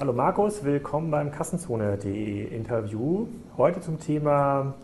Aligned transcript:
Hallo 0.00 0.12
Markus, 0.12 0.62
willkommen 0.62 1.10
beim 1.10 1.32
Kassenzone.de 1.32 2.54
Interview. 2.54 3.26
Heute 3.56 3.80
zum 3.80 3.98
Thema 3.98 4.74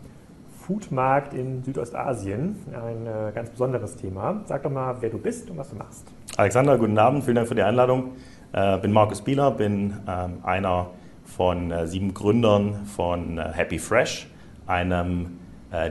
Foodmarkt 0.59 1.33
in 1.33 1.63
Südostasien. 1.63 2.57
Ein 2.73 3.07
äh, 3.07 3.31
ganz 3.33 3.49
besonderes 3.49 3.95
Thema. 3.95 4.41
Sag 4.43 4.63
doch 4.63 4.69
mal, 4.69 4.97
wer 4.99 5.09
du 5.09 5.17
bist 5.17 5.49
und 5.49 5.57
was 5.57 5.69
du 5.69 5.77
machst. 5.77 6.05
Alexander, 6.35 6.77
guten 6.77 6.97
Abend, 6.97 7.23
vielen 7.23 7.37
Dank 7.37 7.47
für 7.47 7.55
die 7.55 7.61
Einladung. 7.61 8.11
Äh, 8.51 8.77
bin 8.79 8.91
Markus 8.91 9.21
Bieler, 9.21 9.51
bin 9.51 9.93
ähm, 10.05 10.39
einer 10.43 10.87
von 11.23 11.71
äh, 11.71 11.87
sieben 11.87 12.13
Gründern 12.13 12.85
von 12.85 13.39
Happy 13.39 13.79
Fresh, 13.79 14.27
einem 14.67 15.39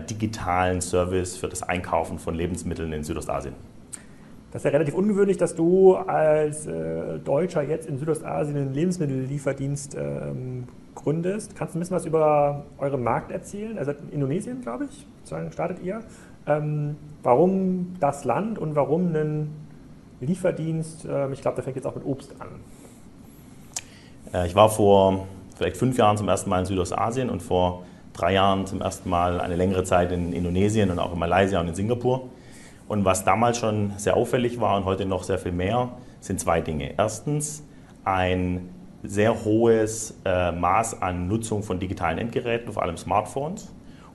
digitalen 0.09 0.81
Service 0.81 1.37
für 1.37 1.49
das 1.49 1.63
Einkaufen 1.63 2.19
von 2.19 2.35
Lebensmitteln 2.35 2.93
in 2.93 3.05
Südostasien. 3.05 3.55
Das 4.55 4.61
ist 4.61 4.67
ja 4.67 4.71
relativ 4.71 4.95
ungewöhnlich, 4.95 5.37
dass 5.37 5.57
du 5.57 5.97
als 5.97 6.69
äh, 6.69 7.19
Deutscher 7.19 7.65
jetzt 7.65 7.89
in 7.89 7.99
Südostasien 7.99 8.57
einen 8.57 8.73
Lebensmittellieferdienst 8.73 9.97
ähm, 9.97 10.69
gründest. 10.95 11.57
Kannst 11.57 11.75
du 11.75 11.79
ein 11.79 11.81
bisschen 11.81 11.97
was 11.97 12.07
über 12.07 12.65
euren 12.79 13.03
Markt 13.03 13.33
erzählen? 13.33 13.77
Also 13.79 13.91
in 13.91 14.11
Indonesien, 14.13 14.61
glaube 14.61 14.85
ich, 14.85 15.07
startet 15.51 15.83
ihr. 15.83 16.03
Ähm, 16.47 16.95
warum 17.25 17.97
das 17.99 18.25
Land 18.25 18.61
und 18.61 18.77
warum 18.77 19.09
einen 19.09 19.57
Lieferdienst? 20.21 21.05
Ähm, 21.11 21.33
ich 21.33 21.43
glaube, 21.43 21.57
der 21.57 21.65
fängt 21.65 21.75
jetzt 21.75 21.87
auch 21.87 21.97
mit 21.97 22.05
Obst 22.05 22.33
an. 22.39 22.47
Äh, 24.33 24.47
ich 24.47 24.55
war 24.55 24.69
vor 24.69 25.27
vielleicht 25.57 25.79
fünf 25.79 25.99
Jahren 25.99 26.17
zum 26.17 26.29
ersten 26.29 26.49
Mal 26.49 26.61
in 26.61 26.67
Südostasien 26.67 27.29
und 27.29 27.43
vor 27.43 27.83
drei 28.13 28.35
Jahren 28.35 28.67
zum 28.67 28.81
ersten 28.81 29.11
Mal 29.11 29.41
eine 29.41 29.57
längere 29.57 29.83
Zeit 29.83 30.13
in 30.13 30.33
Indonesien 30.33 30.93
und 30.93 31.01
auch 31.01 31.13
in 31.13 31.19
Malaysia 31.19 31.61
und 31.61 31.67
in 31.67 31.75
Singapur. 31.75 32.29
Und 32.89 33.05
was 33.05 33.25
damals 33.25 33.59
schon 33.59 33.93
sehr 33.97 34.17
auffällig 34.17 34.61
war 34.61 34.77
und 34.77 34.85
heute 34.85 35.07
noch 35.07 35.23
sehr 35.23 35.39
viel 35.39 35.53
mehr, 35.53 35.91
sind 36.21 36.41
zwei 36.41 36.61
Dinge. 36.61 36.95
Erstens 36.97 37.65
ein 38.05 38.69
sehr 39.03 39.45
hohes 39.45 40.19
äh, 40.25 40.53
Maß 40.53 41.03
an 41.03 41.29
Nutzung 41.29 41.63
von 41.63 41.79
digitalen 41.79 42.19
Endgeräten, 42.19 42.73
vor 42.73 42.83
allem 42.83 42.97
Smartphones, 42.97 43.73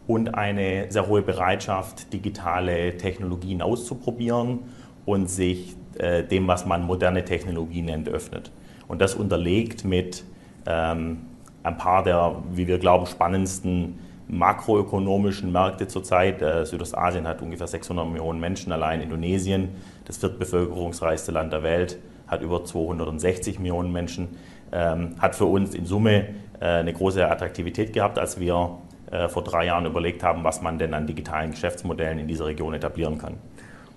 und 0.07 0.33
eine 0.33 0.87
sehr 0.89 1.07
hohe 1.07 1.21
Bereitschaft, 1.21 2.11
digitale 2.11 2.97
Technologien 2.97 3.61
auszuprobieren 3.61 4.59
und 5.05 5.29
sich 5.29 5.75
äh, 5.97 6.23
dem, 6.23 6.47
was 6.47 6.65
man 6.65 6.83
moderne 6.83 7.25
Technologie 7.25 7.83
nennt, 7.83 8.09
öffnet. 8.09 8.51
Und 8.87 9.01
das 9.01 9.13
unterlegt 9.13 9.85
mit 9.85 10.23
ähm, 10.65 11.19
ein 11.61 11.77
paar 11.77 12.03
der, 12.03 12.37
wie 12.51 12.67
wir 12.67 12.79
glauben, 12.79 13.05
spannendsten 13.05 13.99
makroökonomischen 14.29 15.51
Märkte 15.51 15.87
zurzeit. 15.87 16.41
Äh, 16.41 16.65
Südostasien 16.65 17.27
hat 17.27 17.41
ungefähr 17.41 17.67
600 17.67 18.07
Millionen 18.07 18.39
Menschen, 18.39 18.71
allein 18.71 19.01
Indonesien, 19.01 19.69
das 20.05 20.17
viertbevölkerungsreichste 20.17 21.31
Land 21.31 21.51
der 21.51 21.63
Welt, 21.63 21.97
hat 22.27 22.41
über 22.41 22.63
260 22.63 23.59
Millionen 23.59 23.91
Menschen, 23.91 24.37
ähm, 24.71 25.15
hat 25.19 25.35
für 25.35 25.45
uns 25.45 25.73
in 25.73 25.85
Summe 25.85 26.27
äh, 26.59 26.65
eine 26.65 26.93
große 26.93 27.27
Attraktivität 27.27 27.91
gehabt, 27.91 28.19
als 28.19 28.39
wir 28.39 28.77
äh, 29.11 29.27
vor 29.27 29.43
drei 29.43 29.65
Jahren 29.65 29.85
überlegt 29.85 30.23
haben, 30.23 30.43
was 30.43 30.61
man 30.61 30.77
denn 30.77 30.93
an 30.93 31.07
digitalen 31.07 31.51
Geschäftsmodellen 31.51 32.19
in 32.19 32.27
dieser 32.27 32.45
Region 32.45 32.73
etablieren 32.73 33.17
kann. 33.17 33.37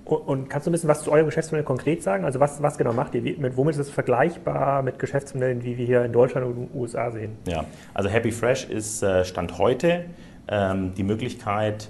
Und 0.05 0.51
kannst 0.51 0.67
du 0.67 0.71
ein 0.71 0.73
bisschen 0.73 0.89
was 0.89 1.03
zu 1.03 1.13
eurem 1.13 1.27
Geschäftsmodell 1.27 1.65
konkret 1.65 2.03
sagen? 2.03 2.25
Also 2.25 2.41
was, 2.41 2.61
was 2.61 2.77
genau 2.77 2.93
macht 2.93 3.15
ihr? 3.15 3.23
Mit, 3.23 3.57
womit 3.57 3.75
ist 3.75 3.81
es 3.81 3.91
vergleichbar 3.91 4.83
mit 4.83 4.99
Geschäftsmodellen, 4.99 5.63
wie 5.63 5.79
wir 5.79 5.87
hier 5.87 6.05
in 6.05 6.13
Deutschland 6.13 6.47
und 6.47 6.55
den 6.57 6.69
USA 6.75 7.11
sehen? 7.11 7.37
Ja, 7.47 7.65
also 7.95 8.09
Happy 8.09 8.33
Fresh 8.33 8.69
ist 8.69 9.03
äh, 9.03 9.25
Stand 9.25 9.59
heute 9.59 10.07
ähm, 10.49 10.93
die 10.97 11.05
Möglichkeit, 11.05 11.89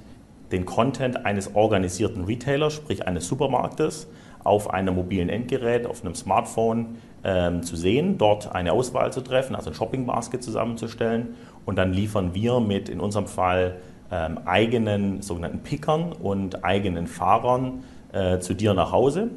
den 0.52 0.66
Content 0.66 1.24
eines 1.24 1.54
organisierten 1.54 2.24
Retailers, 2.24 2.74
sprich 2.74 3.06
eines 3.06 3.26
Supermarktes, 3.26 4.08
auf 4.44 4.70
einem 4.70 4.96
mobilen 4.96 5.30
Endgerät, 5.30 5.86
auf 5.86 6.04
einem 6.04 6.14
Smartphone 6.14 6.98
ähm, 7.24 7.62
zu 7.62 7.76
sehen, 7.76 8.18
dort 8.18 8.54
eine 8.54 8.72
Auswahl 8.72 9.12
zu 9.12 9.22
treffen, 9.22 9.56
also 9.56 9.70
ein 9.70 9.74
Shopping 9.74 10.04
Basket 10.04 10.42
zusammenzustellen 10.42 11.34
und 11.64 11.76
dann 11.76 11.92
liefern 11.92 12.34
wir 12.34 12.60
mit 12.60 12.88
in 12.88 13.00
unserem 13.00 13.26
Fall 13.26 13.76
ähm, 14.10 14.40
eigenen 14.44 15.22
sogenannten 15.22 15.60
Pickern 15.60 16.12
und 16.12 16.64
eigenen 16.64 17.06
Fahrern 17.06 17.84
äh, 18.12 18.38
zu 18.38 18.54
dir 18.54 18.74
nach 18.74 18.92
Hause, 18.92 19.30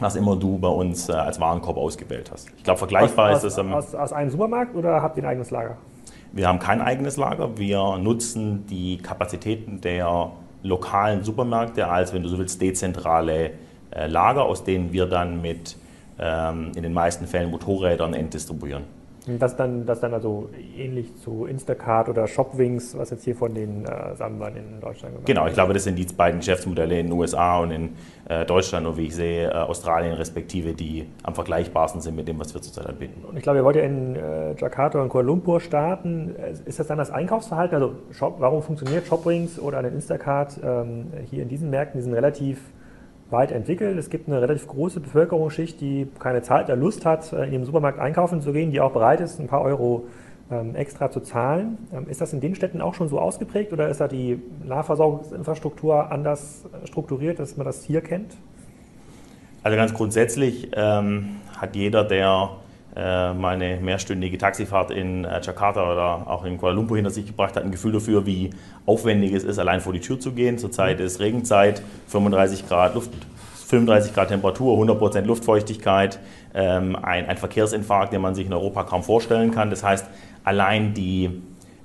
was 0.00 0.16
immer 0.16 0.36
du 0.36 0.58
bei 0.58 0.68
uns 0.68 1.08
äh, 1.08 1.12
als 1.12 1.40
Warenkorb 1.40 1.76
ausgewählt 1.76 2.30
hast. 2.32 2.48
Ich 2.56 2.64
glaube, 2.64 2.78
vergleichbar 2.78 3.30
aus, 3.30 3.44
ist 3.44 3.56
das. 3.56 3.58
Ähm, 3.58 3.72
aus, 3.72 3.94
aus 3.94 4.12
einem 4.12 4.30
Supermarkt 4.30 4.74
oder 4.74 5.02
habt 5.02 5.16
ihr 5.18 5.24
ein 5.24 5.30
eigenes 5.30 5.50
Lager? 5.50 5.76
Wir 6.32 6.46
haben 6.48 6.58
kein 6.58 6.80
eigenes 6.80 7.16
Lager. 7.16 7.58
Wir 7.58 7.98
nutzen 7.98 8.66
die 8.66 8.98
Kapazitäten 8.98 9.80
der 9.80 10.32
lokalen 10.62 11.24
Supermärkte 11.24 11.88
als, 11.88 12.12
wenn 12.12 12.22
du 12.22 12.28
so 12.28 12.38
willst, 12.38 12.60
dezentrale 12.60 13.52
äh, 13.90 14.06
Lager, 14.06 14.44
aus 14.44 14.64
denen 14.64 14.92
wir 14.92 15.06
dann 15.06 15.40
mit 15.40 15.76
ähm, 16.18 16.72
in 16.74 16.82
den 16.82 16.92
meisten 16.92 17.26
Fällen 17.26 17.50
Motorrädern 17.50 18.14
entdistribuieren. 18.14 18.84
Das 19.38 19.56
dann, 19.56 19.84
das 19.84 20.00
dann 20.00 20.14
also 20.14 20.48
ähnlich 20.76 21.14
zu 21.16 21.44
Instacart 21.44 22.08
oder 22.08 22.26
Shopwings, 22.26 22.96
was 22.96 23.10
jetzt 23.10 23.24
hier 23.24 23.36
von 23.36 23.54
den 23.54 23.84
äh, 23.84 24.14
Sammlern 24.16 24.56
in 24.56 24.80
Deutschland 24.80 25.14
gemacht 25.14 25.26
Genau, 25.26 25.46
ich 25.46 25.54
glaube, 25.54 25.74
das 25.74 25.84
sind 25.84 25.98
die 25.98 26.06
beiden 26.06 26.40
Geschäftsmodelle 26.40 26.98
in 27.00 27.08
den 27.08 27.12
USA 27.12 27.58
und 27.58 27.70
in 27.70 27.90
äh, 28.28 28.44
Deutschland 28.44 28.86
und 28.86 28.96
wie 28.96 29.06
ich 29.06 29.14
sehe, 29.14 29.48
äh, 29.48 29.52
Australien 29.52 30.14
respektive, 30.14 30.72
die 30.72 31.06
am 31.22 31.34
vergleichbarsten 31.34 32.00
sind 32.00 32.16
mit 32.16 32.28
dem, 32.28 32.38
was 32.38 32.54
wir 32.54 32.62
zurzeit 32.62 32.86
anbieten. 32.86 33.24
Und 33.24 33.36
ich 33.36 33.42
glaube, 33.42 33.58
ihr 33.58 33.64
wollt 33.64 33.76
ja 33.76 33.82
in 33.82 34.16
äh, 34.16 34.54
Jakarta 34.54 35.02
und 35.02 35.08
Kuala 35.08 35.26
Lumpur 35.26 35.60
starten. 35.60 36.34
Ist 36.64 36.78
das 36.78 36.86
dann 36.86 36.98
das 36.98 37.10
Einkaufsverhalten? 37.10 37.74
Also 37.74 37.96
Shop, 38.12 38.36
warum 38.38 38.62
funktioniert 38.62 39.06
Shopwings 39.06 39.58
oder 39.58 39.78
ein 39.78 39.86
Instacart 39.86 40.60
ähm, 40.64 41.12
hier 41.28 41.42
in 41.42 41.48
diesen 41.48 41.70
Märkten? 41.70 41.98
Die 41.98 42.04
sind 42.04 42.14
relativ 42.14 42.60
weit 43.30 43.52
entwickelt. 43.52 43.98
Es 43.98 44.10
gibt 44.10 44.28
eine 44.28 44.40
relativ 44.40 44.66
große 44.66 45.00
Bevölkerungsschicht, 45.00 45.80
die 45.80 46.08
keine 46.18 46.42
Zeit 46.42 46.68
Lust 46.68 47.04
hat, 47.04 47.32
äh, 47.32 47.44
in 47.44 47.52
dem 47.52 47.64
Supermarkt 47.64 47.98
einkaufen 47.98 48.40
zu 48.40 48.52
gehen, 48.52 48.70
die 48.70 48.80
auch 48.80 48.92
bereit 48.92 49.20
ist, 49.20 49.38
ein 49.38 49.46
paar 49.46 49.62
Euro 49.62 50.06
ähm, 50.50 50.74
extra 50.74 51.10
zu 51.10 51.20
zahlen. 51.20 51.78
Ähm, 51.92 52.06
ist 52.08 52.20
das 52.20 52.32
in 52.32 52.40
den 52.40 52.54
Städten 52.54 52.80
auch 52.80 52.94
schon 52.94 53.08
so 53.08 53.18
ausgeprägt 53.18 53.72
oder 53.72 53.88
ist 53.88 54.00
da 54.00 54.08
die 54.08 54.40
Nahversorgungsinfrastruktur 54.66 56.10
anders 56.10 56.64
äh, 56.64 56.86
strukturiert, 56.86 57.38
dass 57.38 57.56
man 57.56 57.66
das 57.66 57.84
hier 57.84 58.00
kennt? 58.00 58.34
Also 59.62 59.76
ganz 59.76 59.92
grundsätzlich 59.92 60.70
ähm, 60.74 61.36
hat 61.58 61.76
jeder, 61.76 62.04
der 62.04 62.50
äh, 62.96 63.32
mal 63.34 63.54
eine 63.54 63.76
mehrstündige 63.76 64.38
Taxifahrt 64.38 64.90
in 64.90 65.24
äh, 65.24 65.40
Jakarta 65.42 65.92
oder 65.92 66.30
auch 66.30 66.44
in 66.44 66.58
Kuala 66.58 66.74
Lumpur 66.74 66.96
hinter 66.96 67.10
sich 67.10 67.26
gebracht 67.26 67.54
hat, 67.54 67.64
ein 67.64 67.70
Gefühl 67.70 67.92
dafür, 67.92 68.26
wie 68.26 68.50
aufwendig 68.86 69.32
es 69.32 69.44
ist, 69.44 69.58
allein 69.58 69.80
vor 69.80 69.92
die 69.92 70.00
Tür 70.00 70.18
zu 70.18 70.32
gehen. 70.32 70.58
Zurzeit 70.58 70.98
ist 71.00 71.20
Regenzeit, 71.20 71.82
35 72.08 72.66
Grad 72.66 72.94
Luft, 72.94 73.10
35 73.68 74.14
Grad 74.14 74.28
Temperatur, 74.28 74.76
100% 74.78 75.22
Luftfeuchtigkeit, 75.22 76.18
ähm, 76.54 76.96
ein, 76.96 77.26
ein, 77.26 77.36
Verkehrsinfarkt, 77.36 78.12
den 78.12 78.22
man 78.22 78.34
sich 78.34 78.46
in 78.46 78.52
Europa 78.52 78.84
kaum 78.84 79.02
vorstellen 79.02 79.50
kann. 79.50 79.68
Das 79.70 79.84
heißt, 79.84 80.06
allein, 80.42 80.94
die, 80.94 81.42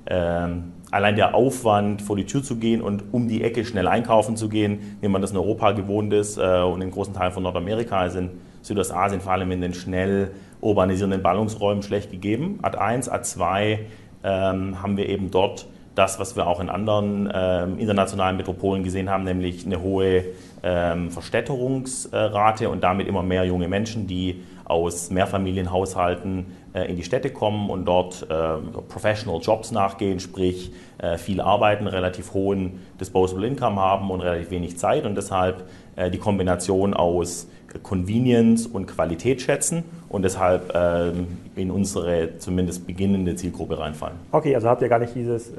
ähm, 0.07 0.71
allein 0.89 1.17
der 1.17 1.35
Aufwand, 1.35 2.01
vor 2.01 2.15
die 2.15 2.25
Tür 2.25 2.41
zu 2.41 2.55
gehen 2.55 2.81
und 2.81 3.03
um 3.11 3.27
die 3.27 3.43
Ecke 3.43 3.65
schnell 3.65 3.87
einkaufen 3.87 4.37
zu 4.37 4.47
gehen, 4.47 4.97
wie 5.01 5.09
man 5.09 5.21
das 5.21 5.31
in 5.31 5.37
Europa 5.37 5.73
gewohnt 5.73 6.13
ist 6.13 6.37
äh, 6.37 6.61
und 6.61 6.81
in 6.81 6.89
großen 6.89 7.13
Teilen 7.13 7.33
von 7.33 7.43
Nordamerika, 7.43 7.99
also 7.99 8.19
in 8.19 8.29
Südostasien, 8.63 9.22
vor 9.22 9.34
allem 9.34 9.51
in 9.51 9.62
den 9.62 9.74
schnell 9.74 10.31
urbanisierenden 10.62 11.22
Ballungsräumen 11.22 11.84
schlecht 11.84 12.09
gegeben. 12.09 12.59
Ad 12.63 12.78
1, 12.78 13.09
Ad 13.09 13.24
2 13.24 13.79
ähm, 14.24 14.81
haben 14.81 14.97
wir 14.97 15.07
eben 15.07 15.29
dort 15.29 15.68
das, 15.96 16.19
was 16.19 16.35
wir 16.35 16.47
auch 16.47 16.59
in 16.59 16.69
anderen 16.69 17.29
ähm, 17.34 17.78
internationalen 17.78 18.38
Metropolen 18.38 18.84
gesehen 18.84 19.09
haben, 19.09 19.25
nämlich 19.25 19.66
eine 19.66 19.81
hohe 19.81 20.24
ähm, 20.63 21.12
Verstädterungsrate 21.12 22.69
und 22.69 22.81
damit 22.84 23.07
immer 23.07 23.22
mehr 23.22 23.46
junge 23.46 23.68
Menschen, 23.68 24.07
die 24.07 24.41
aus 24.66 25.12
Mehrfamilienhaushalten 25.12 26.45
äh, 26.74 26.90
in 26.90 26.95
die 26.95 27.03
Städte 27.03 27.30
kommen 27.30 27.69
und 27.69 27.85
dort 27.85 28.24
äh, 28.24 28.57
Professional 28.88 29.40
Jobs 29.41 29.72
nachgehen, 29.72 30.19
sprich 30.19 30.72
äh, 30.97 31.18
viel 31.18 31.41
arbeiten, 31.41 31.85
relativ 31.85 32.34
hohen 32.34 32.80
Disposable 33.00 33.45
Income 33.45 33.80
haben 33.80 34.09
und 34.09 34.22
relativ 34.22 34.50
wenig 34.51 34.78
Zeit 34.78 35.06
und 35.06 35.16
deshalb 35.16 35.68
die 36.12 36.18
Kombination 36.18 36.94
aus 36.94 37.48
Convenience 37.81 38.68
und 38.68 38.88
Qualität 38.88 39.42
schätzen 39.42 39.84
und 40.13 40.21
deshalb 40.21 40.71
ähm, 40.75 41.25
in 41.56 41.71
unsere 41.71 42.38
zumindest 42.38 42.86
beginnende 42.86 43.36
Zielgruppe 43.36 43.80
reinfallen. 43.80 44.15
Okay, 44.31 44.54
also 44.54 44.69
habt 44.69 44.83
ihr 44.83 44.88
gar 44.88 45.00
nicht 45.00 45.15
dieses, 45.15 45.50
äh, 45.50 45.54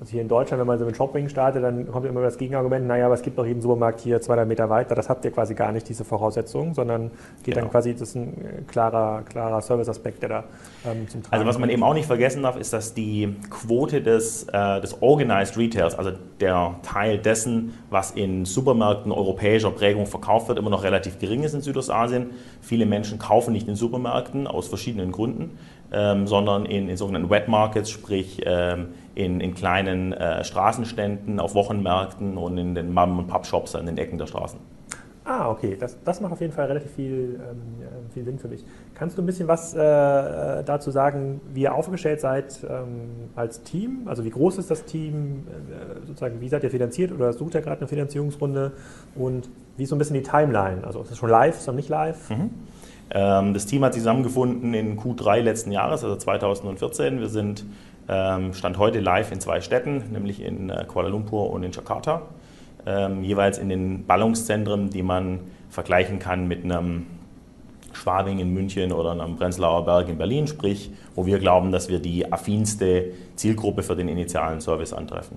also 0.00 0.10
hier 0.10 0.20
in 0.20 0.26
Deutschland, 0.26 0.60
wenn 0.60 0.66
man 0.66 0.80
so 0.80 0.84
mit 0.84 0.96
Shopping 0.96 1.28
startet, 1.28 1.62
dann 1.62 1.86
kommt 1.86 2.06
immer 2.06 2.20
das 2.20 2.36
Gegenargument, 2.36 2.88
naja, 2.88 3.06
aber 3.06 3.14
es 3.14 3.22
gibt 3.22 3.38
doch 3.38 3.46
jeden 3.46 3.60
Supermarkt 3.60 4.00
hier 4.00 4.20
200 4.20 4.48
Meter 4.48 4.68
weiter, 4.68 4.96
das 4.96 5.08
habt 5.08 5.24
ihr 5.24 5.30
quasi 5.30 5.54
gar 5.54 5.70
nicht, 5.70 5.88
diese 5.88 6.04
Voraussetzung, 6.04 6.74
sondern 6.74 7.12
geht 7.44 7.54
genau. 7.54 7.60
dann 7.60 7.70
quasi, 7.70 7.92
das 7.92 8.02
ist 8.02 8.16
ein 8.16 8.34
äh, 8.44 8.62
klarer, 8.66 9.22
klarer 9.22 9.62
Serviceaspekt, 9.62 10.22
der 10.22 10.28
da 10.28 10.44
ähm, 10.84 11.08
zum 11.08 11.22
Tragen 11.22 11.32
Also 11.32 11.46
was 11.46 11.58
man 11.58 11.70
eben 11.70 11.84
auch 11.84 11.94
nicht 11.94 12.06
vergessen 12.06 12.42
darf, 12.42 12.56
ist, 12.56 12.72
dass 12.72 12.92
die 12.94 13.36
Quote 13.48 14.02
des, 14.02 14.42
äh, 14.52 14.80
des 14.80 15.00
Organized 15.02 15.56
Retails, 15.56 15.94
also 15.94 16.10
der 16.40 16.74
Teil 16.82 17.18
dessen, 17.18 17.74
was 17.90 18.10
in 18.10 18.44
Supermärkten 18.44 19.12
europäischer 19.12 19.70
Prägung 19.70 20.06
verkauft 20.06 20.48
wird, 20.48 20.58
immer 20.58 20.70
noch 20.70 20.82
relativ 20.82 21.20
gering 21.20 21.44
ist 21.44 21.54
in 21.54 21.60
Südostasien. 21.60 22.30
Viele 22.60 22.86
Menschen 22.86 23.20
kaufen 23.20 23.52
nicht 23.52 23.68
in 23.68 23.76
Supermärkten, 23.76 23.99
Supermärkten 24.00 24.46
aus 24.46 24.68
verschiedenen 24.68 25.12
Gründen, 25.12 25.58
ähm, 25.92 26.26
sondern 26.26 26.64
in, 26.64 26.88
in, 26.88 26.96
sogenannten 26.96 27.30
Wet 27.30 27.48
Markets, 27.48 27.90
sprich 27.90 28.40
ähm, 28.44 28.88
in, 29.14 29.40
in, 29.40 29.54
kleinen 29.54 30.12
äh, 30.12 30.44
Straßenständen, 30.44 31.40
auf 31.40 31.54
Wochenmärkten 31.54 32.36
und 32.36 32.58
in 32.58 32.74
den 32.74 32.92
Mom- 32.92 33.18
und 33.18 33.26
Pub-Shops 33.26 33.74
an 33.74 33.86
den 33.86 33.98
Ecken 33.98 34.18
der 34.18 34.26
Straßen. 34.26 34.58
Ah, 35.24 35.50
okay. 35.50 35.76
Das, 35.78 35.96
das 36.04 36.20
macht 36.20 36.32
auf 36.32 36.40
jeden 36.40 36.52
Fall 36.52 36.66
relativ 36.66 36.92
viel, 36.92 37.38
ähm, 37.40 37.82
äh, 37.82 38.12
viel 38.12 38.24
Sinn 38.24 38.38
für 38.38 38.48
mich. 38.48 38.64
Kannst 38.94 39.18
du 39.18 39.22
ein 39.22 39.26
bisschen 39.26 39.46
was 39.48 39.74
äh, 39.74 39.80
äh, 39.80 40.64
dazu 40.64 40.90
sagen, 40.90 41.40
wie 41.52 41.62
ihr 41.62 41.74
aufgestellt 41.74 42.20
seid 42.20 42.66
ähm, 42.68 43.28
als 43.36 43.62
Team? 43.62 44.02
Also 44.06 44.24
wie 44.24 44.30
groß 44.30 44.58
ist 44.58 44.70
das 44.70 44.84
Team? 44.86 45.46
Äh, 45.46 46.06
sozusagen, 46.06 46.40
wie 46.40 46.48
seid 46.48 46.64
ihr 46.64 46.70
finanziert 46.70 47.12
oder 47.12 47.32
sucht 47.32 47.54
ihr 47.54 47.60
gerade 47.60 47.80
eine 47.80 47.88
Finanzierungsrunde? 47.88 48.72
Und 49.14 49.48
wie 49.76 49.82
ist 49.82 49.90
so 49.90 49.96
ein 49.96 49.98
bisschen 49.98 50.14
die 50.14 50.22
Timeline? 50.22 50.84
Also 50.84 51.02
ist 51.02 51.12
es 51.12 51.18
schon 51.18 51.30
live, 51.30 51.54
ist 51.54 51.60
es 51.60 51.66
noch 51.66 51.74
nicht 51.74 51.90
live? 51.90 52.30
Mhm. 52.30 52.50
Ähm, 53.12 53.54
das 53.54 53.66
Team 53.66 53.84
hat 53.84 53.94
zusammengefunden 53.94 54.72
in 54.74 54.98
Q3 54.98 55.40
letzten 55.40 55.72
Jahres, 55.72 56.04
also 56.04 56.16
2014. 56.16 57.20
Wir 57.20 57.28
sind 57.28 57.64
ähm, 58.08 58.54
Stand 58.54 58.78
heute 58.78 59.00
live 59.00 59.32
in 59.32 59.40
zwei 59.40 59.60
Städten, 59.60 60.04
nämlich 60.12 60.42
in 60.42 60.70
äh, 60.70 60.84
Kuala 60.86 61.08
Lumpur 61.08 61.50
und 61.50 61.62
in 61.62 61.72
Jakarta 61.72 62.22
ähm, 62.86 63.22
jeweils 63.24 63.58
in 63.58 63.68
den 63.68 64.06
Ballungszentren, 64.06 64.90
die 64.90 65.02
man 65.02 65.40
vergleichen 65.68 66.18
kann 66.18 66.48
mit 66.48 66.64
einem 66.64 67.06
Schwabing 67.92 68.38
in 68.38 68.52
München 68.54 68.92
oder 68.92 69.12
einem 69.12 69.36
Prenzlauer 69.36 69.84
Berg 69.84 70.08
in 70.08 70.16
Berlin, 70.16 70.46
sprich, 70.46 70.90
wo 71.14 71.26
wir 71.26 71.38
glauben, 71.38 71.72
dass 71.72 71.88
wir 71.88 71.98
die 71.98 72.32
affinste 72.32 73.12
Zielgruppe 73.34 73.82
für 73.82 73.96
den 73.96 74.08
initialen 74.08 74.60
Service 74.60 74.92
antreffen. 74.92 75.36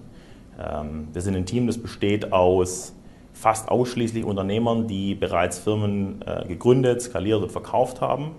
Wir 1.11 1.21
sind 1.21 1.35
ein 1.35 1.47
Team, 1.47 1.65
das 1.65 1.79
besteht 1.79 2.31
aus 2.31 2.93
fast 3.33 3.69
ausschließlich 3.69 4.23
Unternehmern, 4.23 4.87
die 4.87 5.15
bereits 5.15 5.59
Firmen 5.59 6.21
äh, 6.25 6.47
gegründet, 6.47 7.01
skaliert 7.01 7.41
und 7.41 7.51
verkauft 7.51 8.01
haben. 8.01 8.31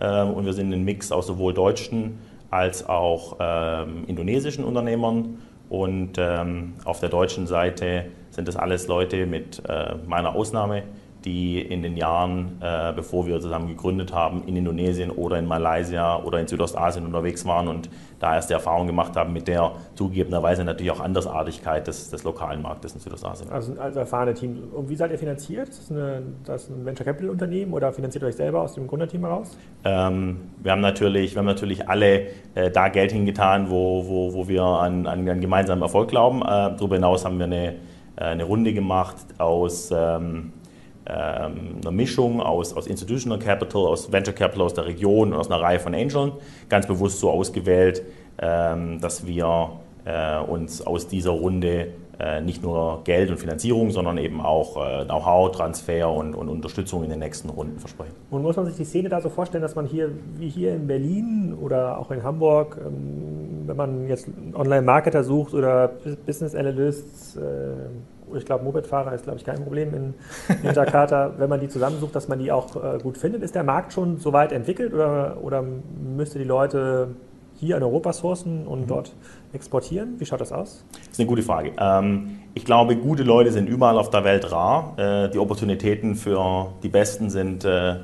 Ähm, 0.00 0.30
und 0.30 0.44
wir 0.44 0.52
sind 0.52 0.72
ein 0.72 0.84
Mix 0.84 1.12
aus 1.12 1.26
sowohl 1.26 1.54
deutschen 1.54 2.18
als 2.50 2.88
auch 2.88 3.36
ähm, 3.40 4.04
indonesischen 4.06 4.64
Unternehmern. 4.64 5.38
Und 5.68 6.18
ähm, 6.18 6.74
auf 6.84 6.98
der 6.98 7.08
deutschen 7.08 7.46
Seite 7.46 8.06
sind 8.30 8.48
das 8.48 8.56
alles 8.56 8.88
Leute 8.88 9.24
mit 9.26 9.62
äh, 9.68 9.94
meiner 10.06 10.34
Ausnahme, 10.34 10.82
die 11.24 11.60
in 11.60 11.82
den 11.82 11.96
Jahren, 11.96 12.58
äh, 12.60 12.92
bevor 12.94 13.26
wir 13.26 13.40
zusammen 13.40 13.68
gegründet 13.68 14.12
haben, 14.12 14.44
in 14.46 14.56
Indonesien 14.56 15.10
oder 15.10 15.38
in 15.38 15.46
Malaysia 15.46 16.22
oder 16.22 16.40
in 16.40 16.46
Südostasien 16.46 17.04
unterwegs 17.04 17.44
waren 17.44 17.68
und 17.68 17.90
da 18.18 18.34
erst 18.34 18.50
die 18.50 18.54
Erfahrung 18.54 18.86
gemacht 18.86 19.16
haben 19.16 19.32
mit 19.32 19.48
der 19.48 19.72
zugegebenerweise 19.94 20.64
natürlich 20.64 20.92
auch 20.92 21.00
Andersartigkeit 21.00 21.86
des, 21.86 22.10
des 22.10 22.24
lokalen 22.24 22.62
Marktes 22.62 22.94
in 22.94 23.00
Südostasien. 23.00 23.50
Also 23.50 23.74
als 23.78 23.96
erfahrene 23.96 24.34
Team. 24.34 24.58
Und 24.72 24.88
wie 24.88 24.96
seid 24.96 25.10
ihr 25.10 25.18
finanziert? 25.18 25.68
Ist 25.68 25.90
das, 25.90 25.90
eine, 25.90 26.22
das 26.44 26.68
ein 26.68 26.84
Venture 26.84 27.06
Capital 27.06 27.30
Unternehmen 27.30 27.72
oder 27.72 27.92
finanziert 27.92 28.24
ihr 28.24 28.28
euch 28.28 28.36
selber 28.36 28.62
aus 28.62 28.74
dem 28.74 28.86
Gründerteam 28.86 29.22
heraus? 29.22 29.56
Ähm, 29.84 30.40
wir, 30.62 30.72
haben 30.72 30.80
natürlich, 30.80 31.34
wir 31.34 31.38
haben 31.38 31.46
natürlich 31.46 31.88
alle 31.88 32.26
äh, 32.54 32.70
da 32.70 32.88
Geld 32.88 33.12
hingetan, 33.12 33.70
wo, 33.70 34.06
wo, 34.06 34.34
wo 34.34 34.48
wir 34.48 34.62
an, 34.62 35.06
an 35.06 35.28
einen 35.28 35.40
gemeinsamen 35.40 35.82
Erfolg 35.82 36.08
glauben. 36.08 36.42
Äh, 36.42 36.44
darüber 36.44 36.96
hinaus 36.96 37.24
haben 37.24 37.38
wir 37.38 37.46
eine 37.46 37.74
äh, 38.20 38.24
eine 38.24 38.44
Runde 38.44 38.72
gemacht 38.72 39.16
aus 39.38 39.90
ähm, 39.92 40.52
einer 41.04 41.90
Mischung 41.90 42.40
aus, 42.40 42.72
aus 42.74 42.86
Institutional 42.86 43.38
Capital, 43.38 43.86
aus 43.86 44.12
Venture 44.12 44.34
Capital 44.34 44.66
aus 44.66 44.74
der 44.74 44.86
Region 44.86 45.32
und 45.32 45.38
aus 45.38 45.50
einer 45.50 45.60
Reihe 45.60 45.80
von 45.80 45.94
Angeln, 45.94 46.32
ganz 46.68 46.86
bewusst 46.86 47.20
so 47.20 47.30
ausgewählt, 47.30 48.02
ähm, 48.38 49.00
dass 49.00 49.26
wir 49.26 49.70
äh, 50.04 50.38
uns 50.38 50.86
aus 50.86 51.08
dieser 51.08 51.30
Runde 51.30 51.88
äh, 52.18 52.40
nicht 52.42 52.62
nur 52.62 53.00
Geld 53.04 53.30
und 53.30 53.38
Finanzierung, 53.38 53.90
sondern 53.90 54.18
eben 54.18 54.40
auch 54.40 54.76
äh, 54.76 55.04
Know-how, 55.06 55.52
Transfer 55.52 56.10
und, 56.10 56.34
und, 56.34 56.48
Unterstützung 56.48 57.02
in 57.02 57.10
den 57.10 57.18
nächsten 57.18 57.48
Runden 57.48 57.78
versprechen. 57.78 58.12
Und 58.30 58.42
muss 58.42 58.56
man 58.56 58.66
sich 58.66 58.76
die 58.76 58.84
Szene 58.84 59.08
da 59.08 59.22
so 59.22 59.30
vorstellen, 59.30 59.62
dass 59.62 59.74
man 59.74 59.86
hier, 59.86 60.10
wie 60.36 60.50
hier 60.50 60.74
in 60.74 60.86
Berlin 60.86 61.56
oder 61.58 61.98
auch 61.98 62.10
in 62.10 62.22
Hamburg, 62.22 62.78
ähm, 62.84 63.62
wenn 63.66 63.76
man 63.76 64.06
jetzt 64.06 64.28
Online-Marketer 64.54 65.24
sucht 65.24 65.54
oder 65.54 65.92
Business 66.26 66.54
Analysts, 66.54 67.38
ich 68.36 68.44
glaube, 68.44 68.64
Mopedfahrer 68.64 69.14
ist, 69.14 69.24
glaube 69.24 69.38
ich, 69.38 69.44
kein 69.44 69.62
Problem 69.62 69.94
in, 69.94 70.14
in 70.62 70.74
Jakarta, 70.74 71.34
wenn 71.38 71.48
man 71.48 71.60
die 71.60 71.68
zusammensucht, 71.68 72.14
dass 72.14 72.28
man 72.28 72.38
die 72.38 72.52
auch 72.52 73.00
gut 73.02 73.18
findet. 73.18 73.42
Ist 73.42 73.54
der 73.54 73.64
Markt 73.64 73.92
schon 73.92 74.18
so 74.18 74.32
weit 74.32 74.52
entwickelt 74.52 74.92
oder, 74.92 75.38
oder 75.42 75.62
müsste 75.62 76.38
die 76.38 76.44
Leute 76.44 77.08
hier 77.60 77.76
in 77.76 77.82
Europa 77.82 78.12
sourcen 78.12 78.66
und 78.66 78.82
mhm. 78.82 78.86
dort 78.86 79.12
exportieren? 79.52 80.14
Wie 80.18 80.24
schaut 80.24 80.40
das 80.40 80.50
aus? 80.50 80.84
Das 80.92 81.12
ist 81.12 81.20
eine 81.20 81.28
gute 81.28 81.42
Frage. 81.42 81.72
Ähm, 81.78 82.38
ich 82.54 82.64
glaube, 82.64 82.96
gute 82.96 83.22
Leute 83.22 83.52
sind 83.52 83.68
überall 83.68 83.98
auf 83.98 84.10
der 84.10 84.24
Welt 84.24 84.50
rar. 84.50 84.94
Äh, 84.96 85.30
die 85.30 85.38
Opportunitäten 85.38 86.14
für 86.14 86.72
die 86.82 86.88
Besten 86.88 87.30
sind 87.30 87.64
äh, 87.64 87.96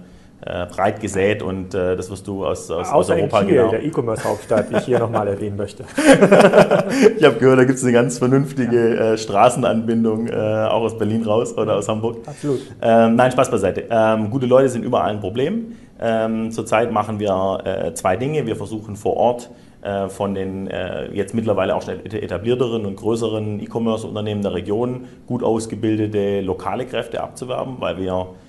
äh, 0.44 0.66
breit 0.66 1.00
gesät 1.00 1.42
und 1.42 1.74
das 1.74 2.10
wirst 2.10 2.26
du 2.26 2.44
aus, 2.44 2.70
aus, 2.70 2.90
aus 2.90 3.10
Europa 3.10 3.42
Kiel, 3.42 3.56
genau. 3.56 3.70
der 3.70 3.84
E-Commerce-Hauptstadt, 3.84 4.70
die 4.70 4.76
ich 4.76 4.84
hier 4.84 4.98
nochmal 4.98 5.28
erwähnen 5.28 5.56
möchte. 5.56 5.84
ich 7.18 7.24
habe 7.24 7.36
gehört, 7.36 7.58
da 7.58 7.64
gibt 7.64 7.78
es 7.78 7.84
eine 7.84 7.92
ganz 7.92 8.18
vernünftige 8.18 8.94
ja. 8.94 9.16
Straßenanbindung, 9.16 10.30
auch 10.30 10.82
aus 10.82 10.98
Berlin 10.98 11.24
raus 11.24 11.56
oder 11.56 11.76
aus 11.76 11.88
Hamburg. 11.88 12.18
Absolut. 12.26 12.60
Ähm, 12.82 13.16
nein, 13.16 13.32
Spaß 13.32 13.50
beiseite. 13.50 13.84
Ähm, 13.90 14.30
gute 14.30 14.46
Leute 14.46 14.68
sind 14.68 14.84
überall 14.84 15.10
ein 15.10 15.20
Problem. 15.20 15.72
Ähm, 16.00 16.50
zurzeit 16.50 16.92
machen 16.92 17.18
wir 17.18 17.60
äh, 17.64 17.94
zwei 17.94 18.16
Dinge. 18.16 18.46
Wir 18.46 18.56
versuchen 18.56 18.96
vor 18.96 19.16
Ort 19.16 19.50
äh, 19.82 20.08
von 20.08 20.34
den 20.34 20.66
äh, 20.66 21.10
jetzt 21.12 21.34
mittlerweile 21.34 21.74
auch 21.74 21.82
schon 21.82 22.04
etablierteren 22.04 22.84
und 22.86 22.96
größeren 22.96 23.60
E-Commerce-Unternehmen 23.60 24.42
der 24.42 24.54
Region 24.54 25.04
gut 25.26 25.42
ausgebildete 25.42 26.40
lokale 26.40 26.86
Kräfte 26.86 27.22
abzuwerben, 27.22 27.76
weil 27.78 27.96
wir 27.96 28.12
äh, 28.12 28.45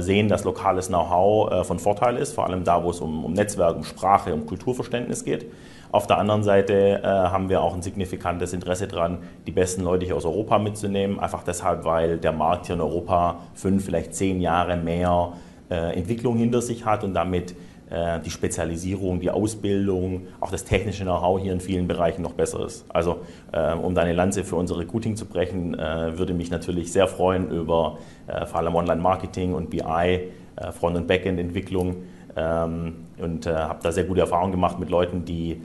sehen, 0.00 0.28
dass 0.28 0.44
lokales 0.44 0.88
Know-how 0.88 1.50
äh, 1.50 1.64
von 1.64 1.78
Vorteil 1.78 2.16
ist, 2.16 2.34
vor 2.34 2.46
allem 2.46 2.64
da, 2.64 2.84
wo 2.84 2.90
es 2.90 3.00
um, 3.00 3.24
um 3.24 3.32
Netzwerk, 3.32 3.76
um 3.76 3.84
Sprache, 3.84 4.32
um 4.32 4.46
Kulturverständnis 4.46 5.24
geht. 5.24 5.46
Auf 5.92 6.06
der 6.06 6.18
anderen 6.18 6.42
Seite 6.42 7.00
äh, 7.02 7.06
haben 7.06 7.48
wir 7.48 7.62
auch 7.62 7.74
ein 7.74 7.82
signifikantes 7.82 8.52
Interesse 8.52 8.86
daran, 8.86 9.18
die 9.46 9.52
besten 9.52 9.82
Leute 9.82 10.04
hier 10.04 10.16
aus 10.16 10.24
Europa 10.24 10.58
mitzunehmen, 10.58 11.18
einfach 11.18 11.42
deshalb, 11.42 11.84
weil 11.84 12.18
der 12.18 12.32
Markt 12.32 12.66
hier 12.66 12.74
in 12.74 12.80
Europa 12.80 13.38
fünf, 13.54 13.84
vielleicht 13.84 14.14
zehn 14.14 14.40
Jahre 14.40 14.76
mehr 14.76 15.32
äh, 15.70 15.96
Entwicklung 15.96 16.36
hinter 16.36 16.60
sich 16.60 16.84
hat 16.84 17.02
und 17.02 17.14
damit 17.14 17.52
äh, 17.52 17.54
die 17.88 18.30
Spezialisierung, 18.30 19.20
die 19.20 19.30
Ausbildung, 19.30 20.26
auch 20.40 20.50
das 20.50 20.64
technische 20.64 21.04
Know-how 21.04 21.40
hier 21.40 21.52
in 21.52 21.60
vielen 21.60 21.86
Bereichen 21.86 22.22
noch 22.22 22.32
besser 22.32 22.66
ist. 22.66 22.84
Also 22.88 23.20
äh, 23.52 23.74
um 23.74 23.94
deine 23.94 24.12
Lanze 24.12 24.42
für 24.42 24.56
unser 24.56 24.78
Recruiting 24.78 25.14
zu 25.14 25.26
brechen, 25.26 25.76
würde 25.76 26.34
mich 26.34 26.50
natürlich 26.50 26.92
sehr 26.92 27.06
freuen 27.06 27.50
über 27.50 27.98
vor 28.46 28.58
allem 28.58 28.74
Online-Marketing 28.74 29.54
und 29.54 29.70
BI, 29.70 30.32
Front- 30.72 30.96
und 30.96 31.06
Backend-Entwicklung 31.06 31.96
ähm, 32.36 33.04
und 33.18 33.46
habe 33.46 33.78
da 33.82 33.92
sehr 33.92 34.04
gute 34.04 34.22
Erfahrungen 34.22 34.50
gemacht 34.50 34.80
mit 34.80 34.90
Leuten, 34.90 35.24
die 35.24 35.62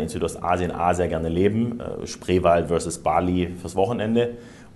in 0.00 0.08
Südostasien 0.08 0.72
A 0.72 0.92
sehr 0.94 1.06
gerne 1.06 1.28
leben, 1.28 1.80
Spreewald 2.04 2.66
versus 2.66 2.98
Bali 2.98 3.54
fürs 3.60 3.76
Wochenende 3.76 4.30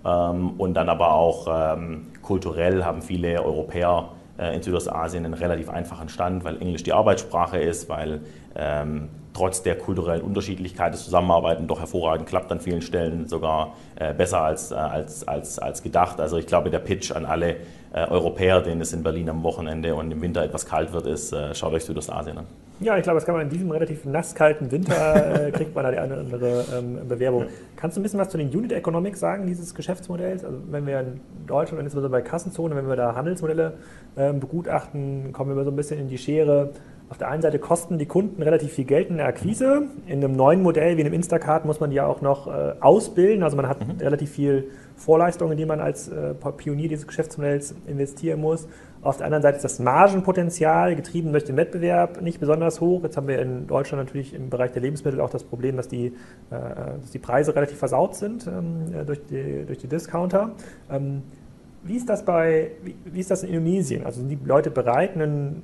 ähm, 0.05 0.51
und 0.57 0.75
dann 0.75 0.87
aber 0.87 1.13
auch 1.13 1.47
ähm, 1.49 2.07
kulturell 2.21 2.83
haben 2.83 3.01
viele 3.01 3.43
Europäer 3.43 4.09
äh, 4.09 4.14
in 4.37 4.61
Südostasien 4.61 5.25
einen 5.25 5.33
relativ 5.33 5.69
einfachen 5.69 6.09
Stand, 6.09 6.43
weil 6.43 6.61
Englisch 6.61 6.83
die 6.83 6.93
Arbeitssprache 6.93 7.57
ist, 7.57 7.89
weil 7.89 8.21
ähm, 8.55 9.09
trotz 9.35 9.61
der 9.61 9.77
kulturellen 9.77 10.21
Unterschiedlichkeit 10.21 10.93
das 10.93 11.03
Zusammenarbeiten 11.03 11.67
doch 11.67 11.79
hervorragend 11.79 12.27
klappt 12.27 12.51
an 12.51 12.59
vielen 12.59 12.81
Stellen, 12.81 13.27
sogar 13.27 13.75
äh, 13.95 14.13
besser 14.13 14.41
als, 14.41 14.71
äh, 14.71 14.75
als, 14.75 15.27
als, 15.27 15.59
als 15.59 15.83
gedacht. 15.83 16.19
Also 16.19 16.37
ich 16.37 16.47
glaube, 16.47 16.69
der 16.69 16.79
Pitch 16.79 17.11
an 17.11 17.25
alle 17.25 17.57
äh, 17.93 18.07
Europäer, 18.07 18.61
denen 18.61 18.81
es 18.81 18.93
in 18.93 19.03
Berlin 19.03 19.29
am 19.29 19.43
Wochenende 19.43 19.93
und 19.93 20.11
im 20.11 20.21
Winter 20.21 20.41
etwas 20.41 20.65
kalt 20.65 20.93
wird, 20.93 21.05
ist, 21.05 21.33
äh, 21.33 21.53
schaut 21.53 21.73
euch 21.73 21.83
Südostasien 21.83 22.37
an. 22.37 22.45
Ja, 22.81 22.97
ich 22.97 23.03
glaube, 23.03 23.17
das 23.17 23.25
kann 23.25 23.35
man 23.35 23.43
in 23.43 23.49
diesem 23.49 23.71
relativ 23.71 24.03
nasskalten 24.03 24.69
Winter, 24.69 25.47
äh, 25.47 25.51
kriegt 25.51 25.73
man 25.73 25.85
da 25.85 25.91
die 25.91 25.97
eine 25.97 26.13
oder 26.13 26.21
andere 26.23 26.65
ähm, 26.77 27.07
Bewerbung. 27.07 27.43
Ja. 27.43 27.47
Kannst 27.77 27.95
du 27.95 28.01
ein 28.01 28.03
bisschen 28.03 28.19
was 28.19 28.29
zu 28.29 28.37
den 28.37 28.49
Unit 28.49 28.73
Economics 28.73 29.21
sagen, 29.21 29.47
dieses 29.47 29.73
Geschäftsmodells? 29.73 30.43
Also 30.43 30.57
wenn 30.71 30.85
wir 30.85 30.99
in 30.99 31.21
Deutschland 31.47 31.79
und 31.79 31.85
insbesondere 31.85 32.11
bei 32.11 32.21
Kassenzone, 32.21 32.75
wenn 32.75 32.89
wir 32.89 32.97
da 32.97 33.15
Handelsmodelle 33.15 33.73
ähm, 34.17 34.41
begutachten, 34.41 35.31
kommen 35.31 35.55
wir 35.55 35.63
so 35.63 35.71
ein 35.71 35.75
bisschen 35.75 35.99
in 36.01 36.09
die 36.09 36.17
Schere. 36.17 36.71
Auf 37.07 37.19
der 37.19 37.29
einen 37.29 37.43
Seite 37.43 37.59
kosten 37.59 37.99
die 37.99 38.07
Kunden 38.07 38.41
relativ 38.41 38.73
viel 38.73 38.85
Geld 38.85 39.09
in 39.09 39.17
der 39.17 39.27
Akquise. 39.27 39.83
In 40.07 40.23
einem 40.23 40.35
neuen 40.35 40.63
Modell 40.63 40.97
wie 40.97 41.01
in 41.01 41.07
einem 41.07 41.13
Instacart 41.13 41.63
muss 41.63 41.79
man 41.79 41.91
die 41.91 41.97
ja 41.97 42.07
auch 42.07 42.21
noch 42.21 42.47
äh, 42.47 42.73
ausbilden. 42.79 43.43
Also 43.43 43.55
man 43.55 43.67
hat 43.67 43.87
mhm. 43.87 43.99
relativ 43.99 44.31
viel 44.31 44.71
Vorleistungen, 44.95 45.51
in 45.51 45.57
die 45.59 45.65
man 45.65 45.79
als 45.81 46.07
äh, 46.07 46.33
Pionier 46.33 46.89
dieses 46.89 47.05
Geschäftsmodells 47.05 47.75
investieren 47.85 48.41
muss. 48.41 48.67
Auf 49.03 49.17
der 49.17 49.27
anderen 49.27 49.43
Seite 49.43 49.57
ist 49.57 49.63
das 49.63 49.77
Margenpotenzial, 49.77 50.95
getrieben 50.95 51.31
durch 51.31 51.43
den 51.43 51.57
Wettbewerb, 51.57 52.23
nicht 52.23 52.39
besonders 52.39 52.81
hoch. 52.81 53.03
Jetzt 53.03 53.17
haben 53.17 53.27
wir 53.27 53.39
in 53.39 53.67
Deutschland 53.67 54.03
natürlich 54.03 54.33
im 54.33 54.49
Bereich 54.49 54.71
der 54.71 54.81
Lebensmittel 54.81 55.21
auch 55.21 55.29
das 55.29 55.43
Problem, 55.43 55.77
dass 55.77 55.87
die, 55.87 56.07
äh, 56.07 56.11
dass 56.49 57.11
die 57.11 57.19
Preise 57.19 57.55
relativ 57.55 57.77
versaut 57.77 58.15
sind 58.15 58.47
ähm, 58.47 58.99
äh, 58.99 59.05
durch, 59.05 59.23
die, 59.25 59.63
durch 59.67 59.77
die 59.77 59.87
Discounter. 59.87 60.53
Ähm, 60.89 61.21
wie 61.83 61.97
ist 61.97 62.09
das 62.09 62.25
bei, 62.25 62.71
wie, 62.83 62.95
wie, 63.05 63.19
ist 63.19 63.29
das 63.29 63.43
in 63.43 63.49
Indonesien? 63.49 64.07
Also 64.07 64.21
sind 64.21 64.29
die 64.29 64.39
Leute 64.43 64.71
bereit, 64.71 65.13
einen, 65.13 65.61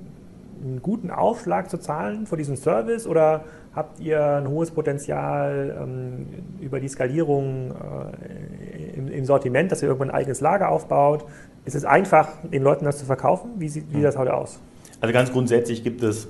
einen 0.61 0.81
guten 0.81 1.11
Aufschlag 1.11 1.69
zu 1.69 1.77
zahlen 1.77 2.25
für 2.25 2.37
diesen 2.37 2.55
Service 2.55 3.07
oder 3.07 3.43
habt 3.75 3.99
ihr 3.99 4.23
ein 4.23 4.47
hohes 4.47 4.71
Potenzial 4.71 5.77
ähm, 5.81 6.27
über 6.59 6.79
die 6.79 6.87
Skalierung 6.87 7.71
äh, 7.71 8.97
im, 8.97 9.07
im, 9.07 9.25
Sortiment, 9.25 9.71
dass 9.71 9.81
ihr 9.81 9.87
irgendwann 9.87 10.11
ein 10.11 10.15
eigenes 10.15 10.41
Lager 10.41 10.69
aufbaut? 10.69 11.25
Ist 11.65 11.75
es 11.75 11.85
einfach, 11.85 12.29
den 12.43 12.63
Leuten 12.63 12.85
das 12.85 12.99
zu 12.99 13.05
verkaufen? 13.05 13.51
Wie 13.57 13.69
sieht, 13.69 13.93
wie 13.93 14.01
das 14.01 14.17
heute 14.17 14.33
aus? 14.33 14.59
Also 14.99 15.13
ganz 15.13 15.31
grundsätzlich 15.31 15.83
gibt 15.83 16.03
es 16.03 16.27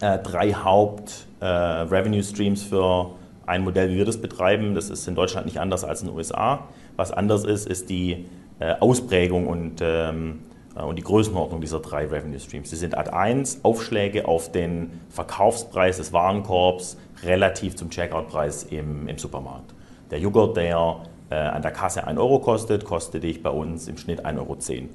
äh, 0.00 0.18
drei 0.18 0.52
Haupt-Revenue-Streams 0.52 2.64
äh, 2.64 2.68
für 2.68 3.10
ein 3.46 3.62
Modell, 3.62 3.90
wie 3.90 3.96
wir 3.96 4.04
das 4.04 4.20
betreiben. 4.20 4.74
Das 4.74 4.90
ist 4.90 5.06
in 5.06 5.14
Deutschland 5.14 5.46
nicht 5.46 5.60
anders 5.60 5.84
als 5.84 6.02
in 6.02 6.08
den 6.08 6.16
USA. 6.16 6.66
Was 6.96 7.12
anders 7.12 7.44
ist, 7.44 7.68
ist 7.68 7.90
die 7.90 8.26
äh, 8.58 8.74
Ausprägung 8.80 9.46
und, 9.46 9.80
ähm, 9.82 10.40
äh, 10.40 10.55
und 10.82 10.96
die 10.96 11.02
Größenordnung 11.02 11.60
dieser 11.60 11.80
drei 11.80 12.06
Revenue 12.06 12.38
Streams. 12.38 12.70
Sie 12.70 12.76
sind 12.76 12.96
Ad 12.96 13.10
1 13.10 13.60
Aufschläge 13.64 14.28
auf 14.28 14.52
den 14.52 15.00
Verkaufspreis 15.08 15.96
des 15.96 16.12
Warenkorbs 16.12 16.98
relativ 17.22 17.76
zum 17.76 17.90
Checkout-Preis 17.90 18.64
im, 18.64 19.08
im 19.08 19.18
Supermarkt. 19.18 19.74
Der 20.10 20.18
Joghurt, 20.18 20.56
der 20.56 21.00
äh, 21.30 21.34
an 21.34 21.62
der 21.62 21.70
Kasse 21.70 22.06
1 22.06 22.18
Euro 22.18 22.38
kostet, 22.38 22.84
kostet 22.84 23.22
dich 23.22 23.42
bei 23.42 23.50
uns 23.50 23.88
im 23.88 23.96
Schnitt 23.96 24.24
1,10 24.24 24.38
Euro. 24.38 24.56
Ähm, 24.58 24.88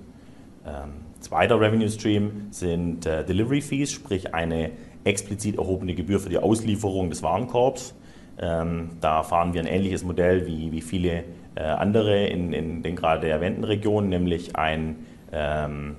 zweiter 1.20 1.60
Revenue 1.60 1.90
Stream 1.90 2.48
sind 2.52 3.06
äh, 3.06 3.26
Delivery 3.26 3.62
Fees, 3.62 3.92
sprich 3.92 4.34
eine 4.34 4.72
explizit 5.04 5.58
erhobene 5.58 5.96
Gebühr 5.96 6.20
für 6.20 6.30
die 6.30 6.38
Auslieferung 6.38 7.10
des 7.10 7.24
Warenkorbs. 7.24 7.96
Ähm, 8.40 8.92
da 9.02 9.24
fahren 9.24 9.54
wir 9.54 9.62
ein 9.62 9.68
ähnliches 9.68 10.04
Modell 10.04 10.46
wie, 10.46 10.72
wie 10.72 10.82
viele 10.82 11.24
äh, 11.56 11.62
andere 11.62 12.28
in, 12.28 12.54
in 12.54 12.84
den 12.84 12.96
gerade 12.96 13.28
erwähnten 13.28 13.64
Regionen, 13.64 14.10
nämlich 14.10 14.56
ein 14.56 15.08
ähm, 15.32 15.96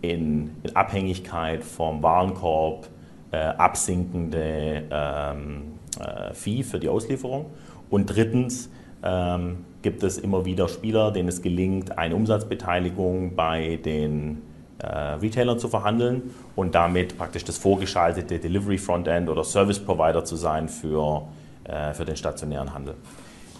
in, 0.00 0.50
in, 0.62 0.76
Abhängigkeit 0.76 1.64
vom 1.64 2.02
Warenkorb 2.02 2.88
äh, 3.30 3.36
absinkende 3.36 4.84
ähm, 4.90 5.62
äh, 6.00 6.34
Fee 6.34 6.62
für 6.62 6.78
die 6.78 6.88
Auslieferung. 6.88 7.46
Und 7.90 8.06
drittens 8.06 8.70
ähm, 9.02 9.64
gibt 9.82 10.02
es 10.02 10.18
immer 10.18 10.44
wieder 10.44 10.68
Spieler, 10.68 11.10
denen 11.10 11.28
es 11.28 11.42
gelingt, 11.42 11.98
eine 11.98 12.16
Umsatzbeteiligung 12.16 13.36
bei 13.36 13.78
den 13.84 14.42
äh, 14.78 14.86
Retailern 14.86 15.58
zu 15.58 15.68
verhandeln 15.68 16.22
und 16.56 16.74
damit 16.74 17.16
praktisch 17.16 17.44
das 17.44 17.58
vorgeschaltete 17.58 18.38
Delivery 18.38 18.78
Frontend 18.78 19.28
oder 19.28 19.44
Service 19.44 19.78
Provider 19.78 20.24
zu 20.24 20.36
sein 20.36 20.68
für, 20.68 21.22
äh, 21.64 21.92
für 21.92 22.04
den 22.04 22.16
stationären 22.16 22.74
Handel. 22.74 22.94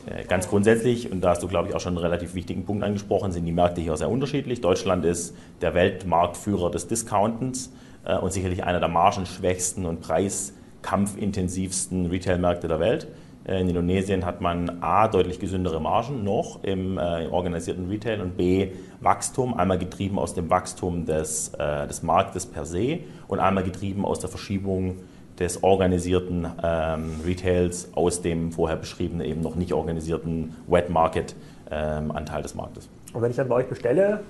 Äh, 0.06 0.24
ganz 0.24 0.48
grundsätzlich, 0.48 1.10
und 1.10 1.22
da 1.22 1.30
hast 1.30 1.42
du, 1.42 1.48
glaube 1.48 1.68
ich, 1.68 1.74
auch 1.74 1.80
schon 1.80 1.94
einen 1.94 2.04
relativ 2.04 2.34
wichtigen 2.34 2.64
Punkt 2.64 2.84
angesprochen, 2.84 3.32
sind 3.32 3.46
die 3.46 3.52
Märkte 3.52 3.80
hier 3.80 3.96
sehr 3.96 4.10
unterschiedlich. 4.10 4.60
Deutschland 4.60 5.04
ist 5.04 5.34
der 5.60 5.74
Weltmarktführer 5.74 6.70
des 6.70 6.86
Discountens 6.88 7.72
äh, 8.04 8.16
und 8.18 8.32
sicherlich 8.32 8.62
einer 8.64 8.80
der 8.80 8.88
margenschwächsten 8.88 9.86
und 9.86 10.00
preiskampfintensivsten 10.00 12.06
Retail-Märkte 12.06 12.66
der 12.68 12.80
Welt. 12.80 13.08
Äh, 13.46 13.62
in 13.62 13.68
Indonesien 13.68 14.26
hat 14.26 14.42
man 14.42 14.82
A, 14.82 15.08
deutlich 15.08 15.38
gesündere 15.38 15.80
Margen 15.80 16.22
noch 16.22 16.62
im, 16.64 16.98
äh, 16.98 17.24
im 17.24 17.32
organisierten 17.32 17.88
Retail 17.88 18.20
und 18.20 18.36
B, 18.36 18.72
Wachstum, 19.00 19.54
einmal 19.54 19.78
getrieben 19.78 20.18
aus 20.18 20.34
dem 20.34 20.50
Wachstum 20.50 21.06
des, 21.06 21.52
des 21.52 22.02
Marktes 22.02 22.46
per 22.46 22.64
se 22.64 23.00
und 23.28 23.38
einmal 23.38 23.62
getrieben 23.62 24.06
aus 24.06 24.18
der 24.18 24.30
Verschiebung 24.30 24.96
des 25.38 25.62
organisierten 25.62 26.46
ähm, 26.62 27.20
Retails 27.24 27.88
aus 27.94 28.22
dem 28.22 28.52
vorher 28.52 28.76
beschriebenen, 28.76 29.26
eben 29.26 29.40
noch 29.40 29.56
nicht 29.56 29.72
organisierten 29.72 30.54
Wet 30.66 30.90
Market 30.90 31.34
ähm, 31.70 32.10
Anteil 32.12 32.42
des 32.42 32.54
Marktes. 32.54 32.88
Und 33.12 33.22
wenn 33.22 33.30
ich 33.30 33.36
dann 33.36 33.48
bei 33.48 33.56
euch 33.56 33.68
bestelle, 33.68 34.20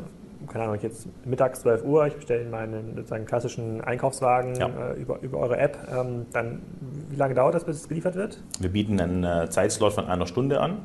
keine 0.48 0.64
Ahnung, 0.64 0.78
jetzt 0.82 1.06
mittags 1.24 1.60
12 1.62 1.84
Uhr, 1.84 2.06
ich 2.06 2.14
bestelle 2.14 2.44
meinen 2.48 2.96
sozusagen 2.96 3.24
klassischen 3.24 3.80
Einkaufswagen 3.80 4.54
ja. 4.56 4.68
äh, 4.68 5.00
über, 5.00 5.20
über 5.20 5.38
eure 5.38 5.58
App, 5.58 5.78
ähm, 5.92 6.26
dann 6.32 6.62
wie 7.10 7.16
lange 7.16 7.34
dauert 7.34 7.54
das, 7.54 7.64
bis 7.64 7.76
es 7.76 7.88
geliefert 7.88 8.14
wird? 8.14 8.42
Wir 8.60 8.70
bieten 8.70 9.00
einen 9.00 9.24
äh, 9.24 9.48
Zeitslot 9.48 9.92
von 9.92 10.06
einer 10.06 10.26
Stunde 10.26 10.60
an, 10.60 10.78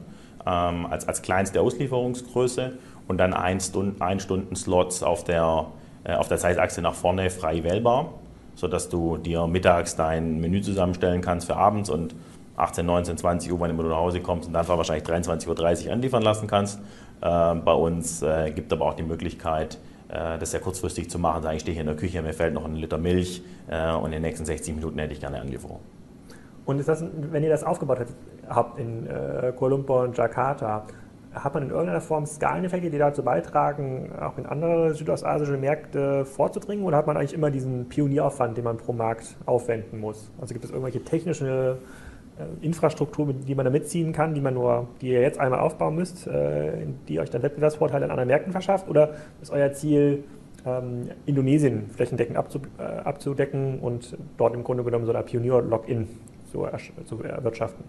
ähm, 0.45 0.85
als, 0.85 1.07
als 1.07 1.21
kleinste 1.21 1.61
Auslieferungsgröße 1.61 2.73
und 3.07 3.17
dann 3.17 3.33
ein, 3.33 3.59
Stund, 3.59 4.01
ein 4.01 4.19
Stunden 4.19 4.55
Slots 4.55 5.03
auf 5.03 5.23
der, 5.23 5.67
äh, 6.03 6.13
auf 6.13 6.27
der 6.27 6.37
Zeitachse 6.37 6.81
nach 6.81 6.93
vorne 6.93 7.29
frei 7.29 7.63
wählbar, 7.63 8.13
sodass 8.59 8.89
du 8.89 9.17
dir 9.17 9.47
mittags 9.47 9.95
dein 9.95 10.41
Menü 10.41 10.61
zusammenstellen 10.61 11.21
kannst 11.21 11.47
für 11.47 11.55
abends 11.55 11.89
und 11.89 12.13
18, 12.57 12.85
19, 12.85 13.17
20 13.17 13.53
Uhr, 13.53 13.69
immer 13.69 13.83
du 13.83 13.89
nach 13.89 13.95
Hause 13.95 14.19
kommst 14.19 14.47
und 14.47 14.53
dann 14.53 14.67
wahrscheinlich 14.67 15.07
23.30 15.07 15.87
Uhr 15.87 15.93
anliefern 15.93 16.21
lassen 16.21 16.47
kannst. 16.47 16.79
Äh, 17.21 17.55
bei 17.55 17.71
uns 17.71 18.21
äh, 18.21 18.51
gibt 18.51 18.73
aber 18.73 18.85
auch 18.85 18.95
die 18.95 19.03
Möglichkeit, 19.03 19.77
äh, 20.09 20.37
das 20.37 20.51
sehr 20.51 20.59
kurzfristig 20.59 21.09
zu 21.09 21.19
machen. 21.19 21.41
Sagen, 21.41 21.55
ich 21.55 21.61
stehe 21.61 21.73
hier 21.73 21.81
in 21.81 21.87
der 21.87 21.95
Küche, 21.95 22.21
mir 22.21 22.33
fällt 22.33 22.53
noch 22.53 22.65
ein 22.65 22.75
Liter 22.75 22.97
Milch 22.97 23.41
und 23.67 24.05
in 24.05 24.11
den 24.13 24.23
nächsten 24.23 24.45
60 24.45 24.75
Minuten 24.75 24.97
hätte 24.97 25.13
ich 25.13 25.19
gerne 25.19 25.39
Anlieferung. 25.39 25.79
Und 26.65 26.85
das, 26.87 27.03
wenn 27.31 27.43
ihr 27.43 27.49
das 27.49 27.63
aufgebaut 27.63 27.99
habt 28.49 28.79
in 28.79 29.07
Kuala 29.55 29.75
Lumpur 29.75 30.01
und 30.01 30.17
Jakarta, 30.17 30.87
hat 31.33 31.53
man 31.53 31.63
in 31.63 31.69
irgendeiner 31.69 32.01
Form 32.01 32.25
Skaleneffekte, 32.25 32.89
die 32.89 32.97
dazu 32.97 33.23
beitragen, 33.23 34.11
auch 34.19 34.37
in 34.37 34.45
andere 34.45 34.95
südostasische 34.95 35.57
Märkte 35.57 36.25
vorzudringen? 36.25 36.85
Oder 36.85 36.97
hat 36.97 37.07
man 37.07 37.17
eigentlich 37.17 37.33
immer 37.33 37.51
diesen 37.51 37.87
Pionieraufwand, 37.87 38.57
den 38.57 38.63
man 38.63 38.77
pro 38.77 38.93
Markt 38.93 39.37
aufwenden 39.45 39.99
muss? 39.99 40.31
Also 40.41 40.53
gibt 40.53 40.65
es 40.65 40.71
irgendwelche 40.71 41.03
technische 41.03 41.77
äh, 42.39 42.65
Infrastruktur, 42.65 43.33
die 43.33 43.53
man 43.53 43.65
da 43.65 43.71
mitziehen 43.71 44.11
kann, 44.11 44.33
die 44.33 44.41
man 44.41 44.55
nur, 44.55 44.87
die 45.01 45.09
ihr 45.09 45.21
jetzt 45.21 45.39
einmal 45.39 45.59
aufbauen 45.59 45.95
müsst, 45.95 46.25
äh, 46.25 46.87
die 47.07 47.19
euch 47.19 47.29
dann 47.29 47.43
Wettbewerbsvorteile 47.43 48.05
an 48.05 48.11
anderen 48.11 48.27
Märkten 48.27 48.51
verschafft? 48.51 48.89
Oder 48.89 49.11
ist 49.41 49.51
euer 49.51 49.71
Ziel, 49.73 50.23
ähm, 50.65 51.09
Indonesien 51.27 51.89
flächendeckend 51.89 52.37
äh, 52.37 52.81
abzudecken 52.81 53.79
und 53.79 54.17
dort 54.37 54.55
im 54.55 54.63
Grunde 54.63 54.83
genommen 54.83 55.05
so 55.05 55.13
ein 55.13 55.25
Pionier-Login 55.25 56.07
zu 56.51 56.63
erwirtschaften? 56.63 57.83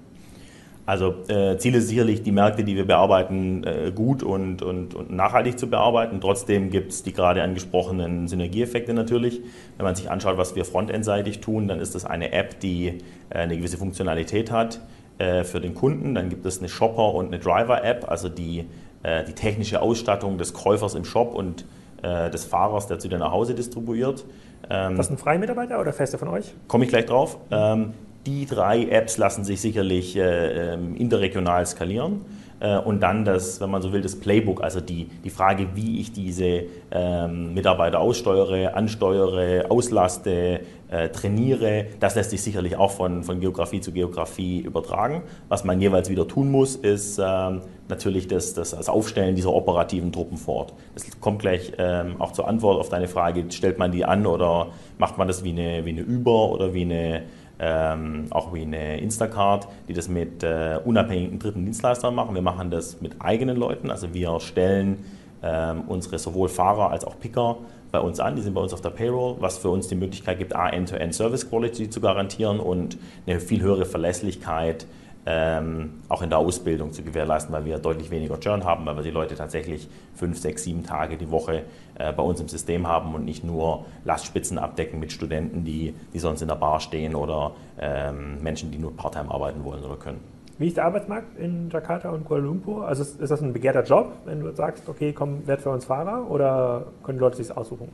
Also 0.86 1.14
äh, 1.28 1.56
Ziel 1.58 1.74
ist 1.74 1.88
sicherlich, 1.88 2.22
die 2.22 2.32
Märkte, 2.32 2.64
die 2.64 2.74
wir 2.74 2.86
bearbeiten, 2.86 3.64
äh, 3.64 3.92
gut 3.94 4.22
und, 4.22 4.62
und, 4.62 4.94
und, 4.94 5.12
nachhaltig 5.12 5.58
zu 5.58 5.68
bearbeiten. 5.68 6.20
Trotzdem 6.20 6.70
gibt 6.70 6.92
es 6.92 7.02
die 7.02 7.12
gerade 7.12 7.42
angesprochenen 7.42 8.26
Synergieeffekte 8.28 8.92
natürlich. 8.92 9.40
Wenn 9.76 9.84
man 9.84 9.94
sich 9.94 10.10
anschaut, 10.10 10.36
was 10.36 10.56
wir 10.56 10.64
frontendseitig 10.64 11.40
tun, 11.40 11.68
dann 11.68 11.80
ist 11.80 11.94
das 11.94 12.04
eine 12.04 12.32
App, 12.32 12.60
die 12.60 12.98
äh, 13.30 13.38
eine 13.38 13.56
gewisse 13.56 13.76
Funktionalität 13.76 14.50
hat 14.50 14.80
äh, 15.18 15.44
für 15.44 15.60
den 15.60 15.74
Kunden. 15.74 16.14
Dann 16.14 16.28
gibt 16.28 16.44
es 16.46 16.58
eine 16.58 16.68
Shopper- 16.68 17.14
und 17.14 17.26
eine 17.26 17.38
Driver-App, 17.38 18.10
also 18.10 18.28
die, 18.28 18.64
äh, 19.02 19.24
die 19.24 19.34
technische 19.34 19.82
Ausstattung 19.82 20.38
des 20.38 20.54
Käufers 20.54 20.94
im 20.94 21.04
Shop 21.04 21.34
und 21.34 21.66
äh, 22.02 22.30
des 22.30 22.44
Fahrers, 22.44 22.86
der 22.86 22.98
zu 22.98 23.08
dir 23.08 23.18
nach 23.18 23.32
Hause 23.32 23.54
distribuiert. 23.54 24.24
Ähm, 24.68 24.96
das 24.96 25.08
sind 25.08 25.20
freie 25.20 25.38
Mitarbeiter 25.38 25.80
oder 25.80 25.92
Feste 25.92 26.18
von 26.18 26.28
euch? 26.28 26.54
Komme 26.68 26.84
ich 26.84 26.90
gleich 26.90 27.06
drauf. 27.06 27.38
Ähm, 27.50 27.92
die 28.26 28.46
drei 28.46 28.84
Apps 28.84 29.18
lassen 29.18 29.44
sich 29.44 29.60
sicherlich 29.60 30.16
äh, 30.16 30.74
ähm, 30.74 30.94
interregional 30.96 31.66
skalieren. 31.66 32.20
Äh, 32.60 32.78
und 32.78 33.00
dann 33.00 33.24
das, 33.24 33.60
wenn 33.60 33.70
man 33.70 33.80
so 33.82 33.92
will, 33.92 34.02
das 34.02 34.16
Playbook, 34.16 34.62
also 34.62 34.80
die, 34.80 35.06
die 35.24 35.30
Frage, 35.30 35.68
wie 35.74 36.00
ich 36.00 36.12
diese 36.12 36.64
ähm, 36.90 37.54
Mitarbeiter 37.54 37.98
aussteuere, 37.98 38.74
ansteuere, 38.74 39.70
auslaste, 39.70 40.60
äh, 40.90 41.08
trainiere, 41.08 41.86
das 42.00 42.16
lässt 42.16 42.30
sich 42.30 42.42
sicherlich 42.42 42.76
auch 42.76 42.90
von, 42.90 43.22
von 43.22 43.40
Geografie 43.40 43.80
zu 43.80 43.92
Geografie 43.92 44.60
übertragen. 44.60 45.22
Was 45.48 45.64
man 45.64 45.80
jeweils 45.80 46.10
wieder 46.10 46.28
tun 46.28 46.50
muss, 46.50 46.76
ist 46.76 47.18
ähm, 47.18 47.62
natürlich 47.88 48.28
das, 48.28 48.52
das, 48.52 48.72
das 48.72 48.88
Aufstellen 48.88 49.36
dieser 49.36 49.52
operativen 49.52 50.12
Truppen 50.12 50.36
vor 50.36 50.56
Ort. 50.56 50.74
Das 50.94 51.04
kommt 51.20 51.40
gleich 51.40 51.72
ähm, 51.78 52.20
auch 52.20 52.32
zur 52.32 52.46
Antwort 52.46 52.78
auf 52.78 52.90
deine 52.90 53.08
Frage, 53.08 53.44
stellt 53.50 53.78
man 53.78 53.92
die 53.92 54.04
an 54.04 54.26
oder 54.26 54.68
macht 54.98 55.16
man 55.16 55.28
das 55.28 55.44
wie 55.44 55.50
eine, 55.50 55.84
wie 55.86 55.90
eine 55.90 56.02
Über- 56.02 56.50
oder 56.50 56.74
wie 56.74 56.82
eine 56.82 57.22
ähm, 57.60 58.26
auch 58.30 58.54
wie 58.54 58.62
eine 58.62 58.98
Instacart, 59.00 59.68
die 59.86 59.92
das 59.92 60.08
mit 60.08 60.42
äh, 60.42 60.78
unabhängigen 60.84 61.38
dritten 61.38 61.64
Dienstleistern 61.64 62.14
machen. 62.14 62.34
Wir 62.34 62.42
machen 62.42 62.70
das 62.70 63.00
mit 63.00 63.20
eigenen 63.20 63.56
Leuten, 63.56 63.90
also 63.90 64.14
wir 64.14 64.40
stellen 64.40 65.04
ähm, 65.42 65.82
unsere 65.86 66.18
sowohl 66.18 66.48
Fahrer 66.48 66.90
als 66.90 67.04
auch 67.04 67.18
Picker 67.20 67.58
bei 67.92 68.00
uns 68.00 68.20
an, 68.20 68.36
die 68.36 68.42
sind 68.42 68.54
bei 68.54 68.60
uns 68.60 68.72
auf 68.72 68.80
der 68.80 68.90
Payroll, 68.90 69.36
was 69.40 69.58
für 69.58 69.68
uns 69.68 69.88
die 69.88 69.96
Möglichkeit 69.96 70.38
gibt, 70.38 70.54
A, 70.54 70.68
End-to-End 70.68 71.14
Service 71.14 71.48
Quality 71.48 71.90
zu 71.90 72.00
garantieren 72.00 72.60
und 72.60 72.96
eine 73.26 73.40
viel 73.40 73.60
höhere 73.60 73.84
Verlässlichkeit 73.84 74.86
ähm, 75.26 76.00
auch 76.08 76.22
in 76.22 76.30
der 76.30 76.38
Ausbildung 76.38 76.92
zu 76.92 77.02
gewährleisten, 77.02 77.52
weil 77.52 77.64
wir 77.64 77.78
deutlich 77.78 78.10
weniger 78.10 78.40
Churn 78.40 78.64
haben, 78.64 78.86
weil 78.86 78.96
wir 78.96 79.02
die 79.02 79.10
Leute 79.10 79.34
tatsächlich 79.34 79.88
fünf, 80.14 80.38
sechs, 80.38 80.64
sieben 80.64 80.84
Tage 80.84 81.16
die 81.16 81.30
Woche 81.30 81.62
äh, 81.98 82.12
bei 82.12 82.22
uns 82.22 82.40
im 82.40 82.48
System 82.48 82.86
haben 82.86 83.14
und 83.14 83.24
nicht 83.24 83.44
nur 83.44 83.84
Lastspitzen 84.04 84.58
abdecken 84.58 84.98
mit 84.98 85.12
Studenten, 85.12 85.64
die, 85.64 85.94
die 86.14 86.18
sonst 86.18 86.42
in 86.42 86.48
der 86.48 86.54
Bar 86.54 86.80
stehen 86.80 87.14
oder 87.14 87.52
ähm, 87.78 88.42
Menschen, 88.42 88.70
die 88.70 88.78
nur 88.78 88.96
Part-Time 88.96 89.30
arbeiten 89.30 89.62
wollen 89.64 89.84
oder 89.84 89.96
können. 89.96 90.20
Wie 90.58 90.66
ist 90.66 90.76
der 90.76 90.84
Arbeitsmarkt 90.84 91.38
in 91.38 91.70
Jakarta 91.70 92.10
und 92.10 92.26
Kuala 92.26 92.44
Lumpur? 92.44 92.86
Also 92.86 93.02
ist, 93.02 93.18
ist 93.20 93.30
das 93.30 93.40
ein 93.40 93.54
begehrter 93.54 93.82
Job, 93.82 94.12
wenn 94.26 94.40
du 94.40 94.54
sagst, 94.54 94.88
okay, 94.88 95.12
komm, 95.12 95.46
werd 95.46 95.62
für 95.62 95.70
uns 95.70 95.86
Fahrer 95.86 96.30
oder 96.30 96.86
können 97.02 97.16
die 97.16 97.22
Leute 97.22 97.36
sich 97.36 97.56
aussuchen? 97.56 97.88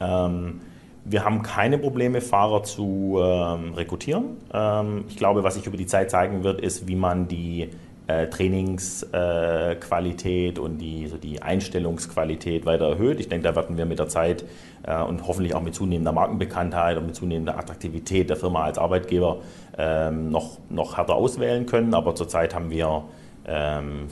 Ähm, 0.00 0.60
wir 1.04 1.24
haben 1.24 1.42
keine 1.42 1.78
Probleme, 1.78 2.20
Fahrer 2.20 2.62
zu 2.62 3.18
ähm, 3.20 3.74
rekrutieren. 3.74 4.36
Ähm, 4.52 5.04
ich 5.08 5.16
glaube, 5.16 5.42
was 5.42 5.54
sich 5.54 5.66
über 5.66 5.76
die 5.76 5.86
Zeit 5.86 6.10
zeigen 6.10 6.44
wird, 6.44 6.60
ist, 6.60 6.86
wie 6.86 6.96
man 6.96 7.28
die 7.28 7.70
äh, 8.08 8.26
Trainingsqualität 8.28 10.58
äh, 10.58 10.60
und 10.60 10.78
die, 10.78 11.06
so 11.06 11.16
die 11.16 11.42
Einstellungsqualität 11.42 12.66
weiter 12.66 12.88
erhöht. 12.88 13.20
Ich 13.20 13.28
denke, 13.28 13.46
da 13.46 13.54
werden 13.54 13.76
wir 13.76 13.86
mit 13.86 13.98
der 13.98 14.08
Zeit 14.08 14.44
äh, 14.82 15.02
und 15.02 15.26
hoffentlich 15.26 15.54
auch 15.54 15.62
mit 15.62 15.74
zunehmender 15.74 16.12
Markenbekanntheit 16.12 16.96
und 16.96 17.06
mit 17.06 17.14
zunehmender 17.14 17.58
Attraktivität 17.58 18.30
der 18.30 18.36
Firma 18.36 18.64
als 18.64 18.78
Arbeitgeber 18.78 19.38
ähm, 19.76 20.30
noch, 20.30 20.58
noch 20.70 20.96
härter 20.96 21.14
auswählen 21.14 21.66
können. 21.66 21.94
Aber 21.94 22.14
zurzeit 22.14 22.54
haben 22.54 22.70
wir 22.70 23.04
ähm, 23.46 24.06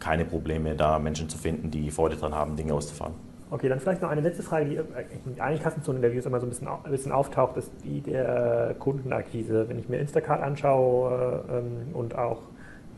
keine 0.00 0.24
Probleme, 0.24 0.74
da 0.74 0.98
Menschen 0.98 1.28
zu 1.28 1.38
finden, 1.38 1.70
die 1.70 1.90
Freude 1.90 2.16
daran 2.16 2.34
haben, 2.34 2.56
Dinge 2.56 2.74
auszufahren. 2.74 3.14
Okay, 3.52 3.68
dann 3.68 3.80
vielleicht 3.80 4.00
noch 4.00 4.08
eine 4.08 4.22
letzte 4.22 4.42
Frage, 4.42 4.64
die 4.64 4.76
in 4.76 5.38
allen 5.38 5.60
Kassenzone-Interviews 5.60 6.24
immer 6.24 6.40
so 6.40 6.46
ein 6.46 6.48
bisschen, 6.48 6.68
ein 6.68 6.90
bisschen 6.90 7.12
auftaucht, 7.12 7.58
ist 7.58 7.70
die 7.84 8.00
der 8.00 8.74
Kundenakquise. 8.78 9.68
Wenn 9.68 9.78
ich 9.78 9.90
mir 9.90 9.98
Instacart 9.98 10.42
anschaue 10.42 11.44
ähm, 11.50 11.94
und 11.94 12.16
auch 12.16 12.38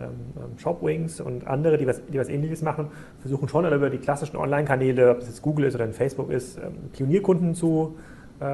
ähm, 0.00 0.10
ähm, 0.36 0.56
Shopwings 0.56 1.20
und 1.20 1.48
andere, 1.48 1.76
die 1.76 1.88
was, 1.88 2.06
die 2.06 2.20
was 2.20 2.28
Ähnliches 2.28 2.62
machen, 2.62 2.86
versuchen 3.18 3.48
schon 3.48 3.66
über 3.66 3.90
die 3.90 3.98
klassischen 3.98 4.36
Online-Kanäle, 4.36 5.10
ob 5.10 5.18
es 5.18 5.26
jetzt 5.26 5.42
Google 5.42 5.64
ist 5.64 5.74
oder 5.74 5.88
Facebook 5.88 6.30
ist, 6.30 6.56
ähm, 6.58 6.90
Pionierkunden 6.92 7.56
zu, 7.56 7.96
äh, 8.38 8.44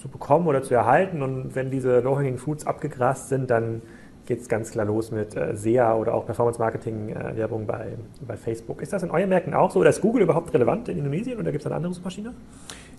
zu 0.00 0.08
bekommen 0.10 0.48
oder 0.48 0.64
zu 0.64 0.74
erhalten. 0.74 1.22
Und 1.22 1.54
wenn 1.54 1.70
diese 1.70 2.00
Low-Hanging 2.00 2.38
Fruits 2.38 2.66
abgegrast 2.66 3.28
sind, 3.28 3.50
dann 3.50 3.82
geht 4.28 4.42
es 4.42 4.48
ganz 4.48 4.70
klar 4.70 4.84
los 4.84 5.10
mit 5.10 5.34
äh, 5.34 5.56
SEA 5.56 5.94
oder 5.94 6.12
auch 6.12 6.26
Performance-Marketing-Werbung 6.26 7.62
äh, 7.62 7.64
bei, 7.64 7.86
bei 8.20 8.36
Facebook. 8.36 8.82
Ist 8.82 8.92
das 8.92 9.02
in 9.02 9.10
euren 9.10 9.30
Märkten 9.30 9.54
auch 9.54 9.70
so? 9.70 9.80
Oder 9.80 9.88
ist 9.88 10.02
Google 10.02 10.22
überhaupt 10.22 10.52
relevant 10.52 10.88
in 10.90 10.98
Indonesien 10.98 11.40
oder 11.40 11.50
gibt 11.50 11.62
es 11.62 11.66
eine 11.66 11.76
andere 11.76 11.94
Suchmaschine? 11.94 12.34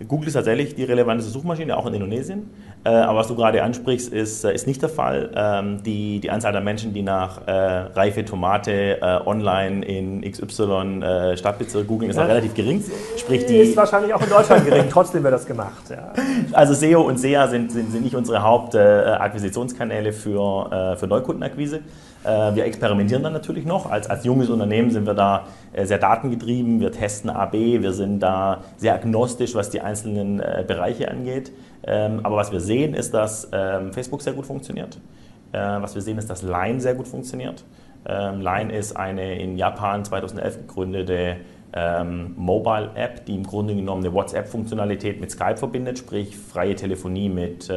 Google 0.08 0.28
ist 0.28 0.34
tatsächlich 0.34 0.76
die 0.76 0.86
relevanteste 0.86 1.32
Suchmaschine, 1.32 1.76
auch 1.76 1.86
in 1.86 1.94
Indonesien. 1.94 2.50
Äh, 2.86 2.90
aber 2.90 3.20
was 3.20 3.28
du 3.28 3.36
gerade 3.36 3.62
ansprichst, 3.62 4.14
ist, 4.14 4.46
äh, 4.46 4.54
ist 4.54 4.66
nicht 4.66 4.82
der 4.82 4.88
Fall. 4.88 5.32
Ähm, 5.36 5.84
die, 5.84 6.22
die 6.22 6.32
Anzahl 6.32 6.54
der 6.54 6.62
Menschen, 6.62 6.94
die 6.94 7.02
nach 7.02 7.46
äh, 7.46 7.52
reife 7.52 8.24
Tomate 8.24 9.02
äh, 9.02 9.20
online 9.28 9.86
in 9.86 10.22
XY 10.22 11.02
äh, 11.02 11.38
Stadtbezirk 11.38 11.86
googeln, 11.86 12.10
ist 12.10 12.16
ja. 12.16 12.24
relativ 12.24 12.54
gering. 12.54 12.82
Sprich, 13.18 13.46
die 13.46 13.58
ist 13.58 13.76
wahrscheinlich 13.76 14.14
auch 14.14 14.22
in 14.22 14.30
Deutschland 14.30 14.66
gering, 14.66 14.86
trotzdem 14.90 15.22
wird 15.24 15.34
das 15.34 15.46
gemacht. 15.46 15.90
Ja. 15.90 16.14
Also 16.54 16.74
SEO 16.74 17.02
und 17.02 17.20
SEA 17.20 17.48
sind, 17.50 17.72
sind, 17.72 17.92
sind 17.92 18.04
nicht 18.04 18.16
unsere 18.16 18.42
Hauptakquisitionskanäle 18.42 20.14
für, 20.14 20.96
für 20.98 21.08
Neukundenakquise. 21.08 21.82
Äh, 22.24 22.56
wir 22.56 22.66
experimentieren 22.66 23.24
dann 23.24 23.34
natürlich 23.34 23.66
noch. 23.66 23.90
Als, 23.90 24.10
als 24.10 24.26
junges 24.26 24.50
Unternehmen 24.50 24.92
sind 24.92 25.06
wir 25.06 25.14
da 25.14 25.46
äh, 25.74 25.86
sehr 25.86 25.98
datengetrieben. 25.98 26.80
Wir 26.80 26.92
testen 26.92 27.30
AB, 27.30 27.54
wir 27.54 27.94
sind 27.94 28.20
da 28.20 28.64
sehr 28.78 28.96
agnostisch, 28.96 29.56
was 29.56 29.70
die 29.70 29.82
einzelnen 29.82 30.40
äh, 30.40 30.64
Bereiche 30.68 31.10
angeht. 31.10 31.52
Ähm, 31.84 32.20
aber 32.24 32.36
was 32.36 32.52
wir 32.52 32.60
sehen, 32.60 32.94
ist, 32.94 33.14
dass 33.14 33.50
ähm, 33.54 33.94
Facebook 33.94 34.22
sehr 34.22 34.34
gut 34.34 34.46
funktioniert. 34.46 35.00
Was 35.52 35.96
wir 35.96 36.04
sehen, 36.04 36.20
ist, 36.20 36.30
dass 36.30 36.44
Line 36.44 36.80
sehr 36.80 36.94
gut 36.94 37.08
funktioniert. 37.08 37.66
Ähm, 38.06 38.40
Line 38.40 38.72
ist 38.72 38.96
eine 38.96 39.42
in 39.42 39.58
Japan 39.58 40.06
2011 40.06 40.68
gegründete 40.68 41.38
Mobile-App, 42.36 43.26
die 43.26 43.36
im 43.36 43.44
Grunde 43.44 43.76
genommen 43.76 44.04
eine 44.04 44.14
WhatsApp-Funktionalität 44.14 45.20
mit 45.20 45.32
Skype 45.32 45.58
verbindet, 45.58 46.00
sprich 46.00 46.36
freie 46.36 46.76
Telefonie 46.76 47.30
mit, 47.30 47.72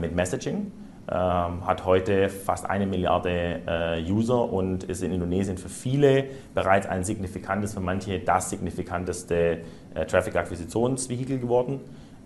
mit 0.00 0.16
Messaging 0.16 0.72
ähm, 1.10 1.66
hat 1.66 1.84
heute 1.84 2.28
fast 2.28 2.68
eine 2.68 2.86
Milliarde 2.86 3.60
äh, 3.66 4.10
User 4.10 4.50
und 4.50 4.84
ist 4.84 5.02
in 5.02 5.12
Indonesien 5.12 5.58
für 5.58 5.68
viele 5.68 6.24
bereits 6.54 6.86
ein 6.86 7.04
signifikantes, 7.04 7.74
für 7.74 7.80
manche 7.80 8.20
das 8.20 8.50
signifikanteste 8.50 9.58
äh, 9.94 10.06
Traffic-Akquisitionsvehikel 10.06 11.38
geworden. 11.38 11.80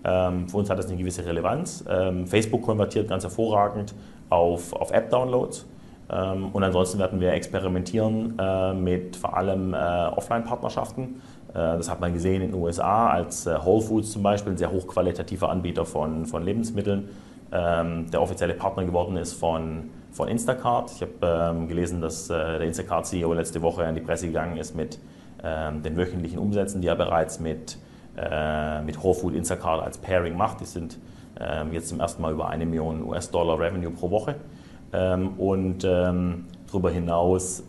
Ähm, 0.04 0.48
für 0.48 0.58
uns 0.58 0.70
hat 0.70 0.78
das 0.78 0.86
eine 0.86 0.96
gewisse 0.96 1.26
Relevanz. 1.26 1.84
Ähm, 1.88 2.26
Facebook 2.26 2.62
konvertiert 2.62 3.08
ganz 3.08 3.24
hervorragend 3.24 3.94
auf, 4.30 4.72
auf 4.72 4.92
App-Downloads. 4.92 5.66
Ähm, 6.10 6.50
und 6.52 6.62
ansonsten 6.62 6.98
werden 6.98 7.20
wir 7.20 7.32
experimentieren 7.32 8.38
äh, 8.38 8.74
mit 8.74 9.16
vor 9.16 9.36
allem 9.36 9.74
äh, 9.74 9.76
Offline-Partnerschaften. 9.76 11.20
Äh, 11.50 11.54
das 11.54 11.90
hat 11.90 12.00
man 12.00 12.12
gesehen 12.12 12.42
in 12.42 12.52
den 12.52 12.60
USA 12.60 13.10
als 13.10 13.46
äh, 13.46 13.56
Whole 13.62 13.82
Foods 13.82 14.12
zum 14.12 14.22
Beispiel, 14.22 14.52
ein 14.52 14.58
sehr 14.58 14.70
hochqualitativer 14.70 15.50
Anbieter 15.50 15.84
von, 15.84 16.26
von 16.26 16.44
Lebensmitteln 16.44 17.08
ähm, 17.52 18.10
der 18.10 18.20
offizielle 18.22 18.54
Partner 18.54 18.84
geworden 18.84 19.16
ist 19.16 19.34
von, 19.34 19.90
von 20.10 20.28
Instacart. 20.28 20.92
Ich 20.92 21.02
habe 21.02 21.56
ähm, 21.56 21.68
gelesen, 21.68 22.00
dass 22.00 22.28
äh, 22.30 22.34
der 22.34 22.62
Instacart-CEO 22.62 23.32
letzte 23.32 23.62
Woche 23.62 23.86
an 23.86 23.94
die 23.94 24.00
Presse 24.00 24.26
gegangen 24.26 24.56
ist 24.56 24.74
mit 24.74 24.98
ähm, 25.42 25.82
den 25.82 25.96
wöchentlichen 25.96 26.38
Umsätzen, 26.38 26.80
die 26.80 26.88
er 26.88 26.96
bereits 26.96 27.40
mit, 27.40 27.78
äh, 28.16 28.82
mit 28.82 29.02
Whole 29.02 29.14
Food 29.14 29.34
Instacart 29.34 29.82
als 29.82 29.98
Pairing 29.98 30.36
macht. 30.36 30.60
Die 30.60 30.66
sind 30.66 30.98
ähm, 31.40 31.72
jetzt 31.72 31.88
zum 31.88 32.00
ersten 32.00 32.20
Mal 32.20 32.32
über 32.32 32.48
eine 32.48 32.66
Million 32.66 33.02
US-Dollar 33.02 33.58
Revenue 33.58 33.90
pro 33.90 34.10
Woche. 34.10 34.34
Ähm, 34.92 35.38
und 35.38 35.84
ähm, 35.84 36.46
darüber 36.66 36.90
hinaus 36.90 37.62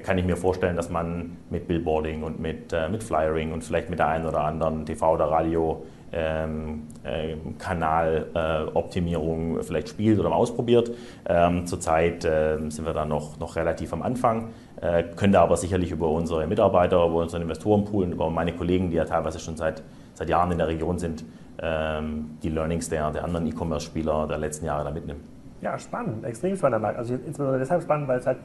kann 0.00 0.18
ich 0.18 0.24
mir 0.24 0.36
vorstellen, 0.36 0.76
dass 0.76 0.90
man 0.90 1.36
mit 1.50 1.68
Billboarding 1.68 2.22
und 2.22 2.40
mit, 2.40 2.72
äh, 2.72 2.88
mit 2.88 3.02
Flyering 3.02 3.52
und 3.52 3.62
vielleicht 3.62 3.90
mit 3.90 3.98
der 3.98 4.08
einen 4.08 4.26
oder 4.26 4.42
anderen 4.42 4.86
TV- 4.86 5.14
oder 5.14 5.26
Radio 5.26 5.84
ähm, 6.12 6.82
äh, 7.04 7.36
Kanaloptimierung 7.58 9.58
äh, 9.58 9.62
vielleicht 9.62 9.88
spielt 9.88 10.18
oder 10.18 10.30
mal 10.30 10.36
ausprobiert. 10.36 10.90
Ähm, 11.26 11.66
zurzeit 11.66 12.24
äh, 12.24 12.58
sind 12.68 12.84
wir 12.84 12.92
da 12.92 13.04
noch, 13.04 13.38
noch 13.38 13.56
relativ 13.56 13.92
am 13.92 14.02
Anfang, 14.02 14.50
äh, 14.80 15.04
können 15.16 15.32
da 15.32 15.42
aber 15.42 15.56
sicherlich 15.56 15.90
über 15.90 16.10
unsere 16.10 16.46
Mitarbeiter, 16.46 17.04
über 17.06 17.16
unseren 17.16 17.42
Investorenpool 17.42 18.04
und 18.04 18.12
über 18.12 18.30
meine 18.30 18.52
Kollegen, 18.52 18.90
die 18.90 18.96
ja 18.96 19.04
teilweise 19.04 19.38
schon 19.38 19.56
seit, 19.56 19.82
seit 20.14 20.28
Jahren 20.28 20.52
in 20.52 20.58
der 20.58 20.68
Region 20.68 20.98
sind, 20.98 21.24
ähm, 21.60 22.38
die 22.42 22.50
Learnings 22.50 22.88
der, 22.88 23.10
der 23.10 23.24
anderen 23.24 23.46
E-Commerce-Spieler 23.46 24.26
der 24.26 24.38
letzten 24.38 24.66
Jahre 24.66 24.84
da 24.84 24.90
mitnehmen. 24.90 25.20
Ja, 25.62 25.78
spannend, 25.78 26.24
extrem 26.24 26.56
spannender 26.56 26.80
Markt. 26.80 26.98
Also 26.98 27.14
insbesondere 27.14 27.60
deshalb 27.60 27.82
spannend, 27.82 28.08
weil 28.08 28.18
es 28.18 28.26
halt 28.26 28.38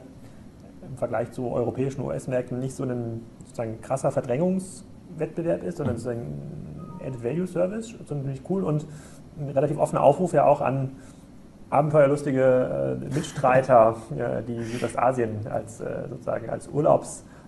im 0.98 1.00
Vergleich 1.00 1.32
zu 1.32 1.52
europäischen 1.52 2.02
US-Märkten 2.02 2.60
nicht 2.60 2.76
so 2.76 2.84
ein 2.84 3.22
sozusagen 3.44 3.80
krasser 3.82 4.10
Verdrängungswettbewerb 4.12 5.64
ist, 5.64 5.78
sondern 5.78 5.96
mhm. 5.96 6.00
sozusagen 6.00 7.00
Added 7.06 7.24
Value 7.24 7.48
Service, 7.48 7.94
finde 8.08 8.32
ich 8.32 8.42
cool 8.50 8.64
und 8.64 8.88
ein 9.40 9.50
relativ 9.50 9.78
offener 9.78 10.02
Aufruf 10.02 10.34
ja 10.34 10.46
auch 10.46 10.62
an 10.62 10.94
abenteuerlustige 11.70 12.98
äh, 13.00 13.14
Mitstreiter, 13.14 13.96
ja, 14.18 14.42
die 14.42 14.64
Südostasien 14.64 15.46
als, 15.48 15.80
äh, 15.82 16.08
sozusagen 16.10 16.50
als 16.50 16.68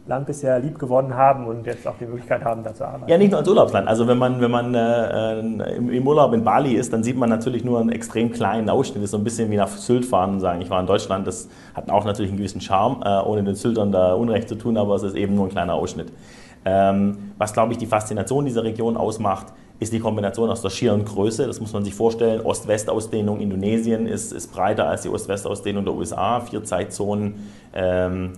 Urlaubsland 0.10 0.26
bisher 0.26 0.60
lieb 0.60 0.80
gewonnen 0.80 1.14
haben 1.14 1.46
und 1.46 1.66
jetzt 1.66 1.88
auch 1.88 1.96
die 2.00 2.06
Möglichkeit 2.06 2.44
haben, 2.44 2.64
da 2.64 2.74
zu 2.74 2.84
arbeiten. 2.84 3.10
Ja, 3.10 3.18
nicht 3.18 3.30
nur 3.30 3.40
als 3.40 3.48
Urlaubsland. 3.48 3.88
Also 3.88 4.08
wenn 4.08 4.18
man, 4.18 4.42
wenn 4.42 4.50
man 4.50 4.74
äh, 4.74 5.40
im, 5.40 5.90
im, 5.90 6.08
Urlaub 6.08 6.34
in 6.34 6.44
Bali 6.44 6.74
ist, 6.74 6.92
dann 6.92 7.04
sieht 7.04 7.16
man 7.16 7.30
natürlich 7.30 7.64
nur 7.64 7.80
einen 7.80 7.92
extrem 7.92 8.32
kleinen 8.32 8.70
Ausschnitt. 8.70 8.98
Das 8.98 9.06
ist 9.06 9.12
so 9.12 9.18
ein 9.18 9.24
bisschen 9.24 9.52
wie 9.52 9.58
nach 9.58 9.68
Sylt 9.68 10.06
fahren 10.06 10.34
und 10.34 10.40
sagen, 10.40 10.62
ich 10.62 10.70
war 10.70 10.80
in 10.80 10.88
Deutschland. 10.88 11.28
Das 11.28 11.48
hat 11.76 11.90
auch 11.92 12.06
natürlich 12.06 12.32
einen 12.32 12.38
gewissen 12.38 12.62
Charme, 12.62 13.04
äh, 13.04 13.22
ohne 13.22 13.44
den 13.44 13.56
Syltern 13.56 13.92
da 13.92 14.14
Unrecht 14.14 14.50
zu 14.50 14.56
tun, 14.56 14.78
aber 14.78 14.96
es 14.96 15.04
ist 15.04 15.16
eben 15.16 15.36
nur 15.36 15.46
ein 15.46 15.52
kleiner 15.52 15.76
Ausschnitt. 15.76 16.12
Ähm, 16.66 17.34
was, 17.38 17.54
glaube 17.54 17.74
ich, 17.74 17.78
die 17.78 17.86
Faszination 17.86 18.46
dieser 18.46 18.64
Region 18.64 18.98
ausmacht, 18.98 19.48
ist 19.80 19.94
die 19.94 20.00
Kombination 20.00 20.50
aus 20.50 20.62
der 20.62 20.72
schieren 20.72 21.06
Größe. 21.06 21.48
Das 21.48 21.62
muss 21.62 21.72
man 21.72 21.86
sich 21.86 21.94
vorstellen. 21.94 22.42
Ost-West-Ausdehnung 22.42 23.40
Indonesien 23.40 24.08
ist, 24.08 24.34
ist, 24.34 24.52
breiter 24.52 24.90
als 24.90 25.04
die 25.04 25.10
Ost-West-Ausdehnung 25.10 25.86
der 25.86 25.94
USA. 25.94 26.42
Vier 26.42 26.64
Zeitzonen. 26.66 27.36
Ähm, 27.74 28.34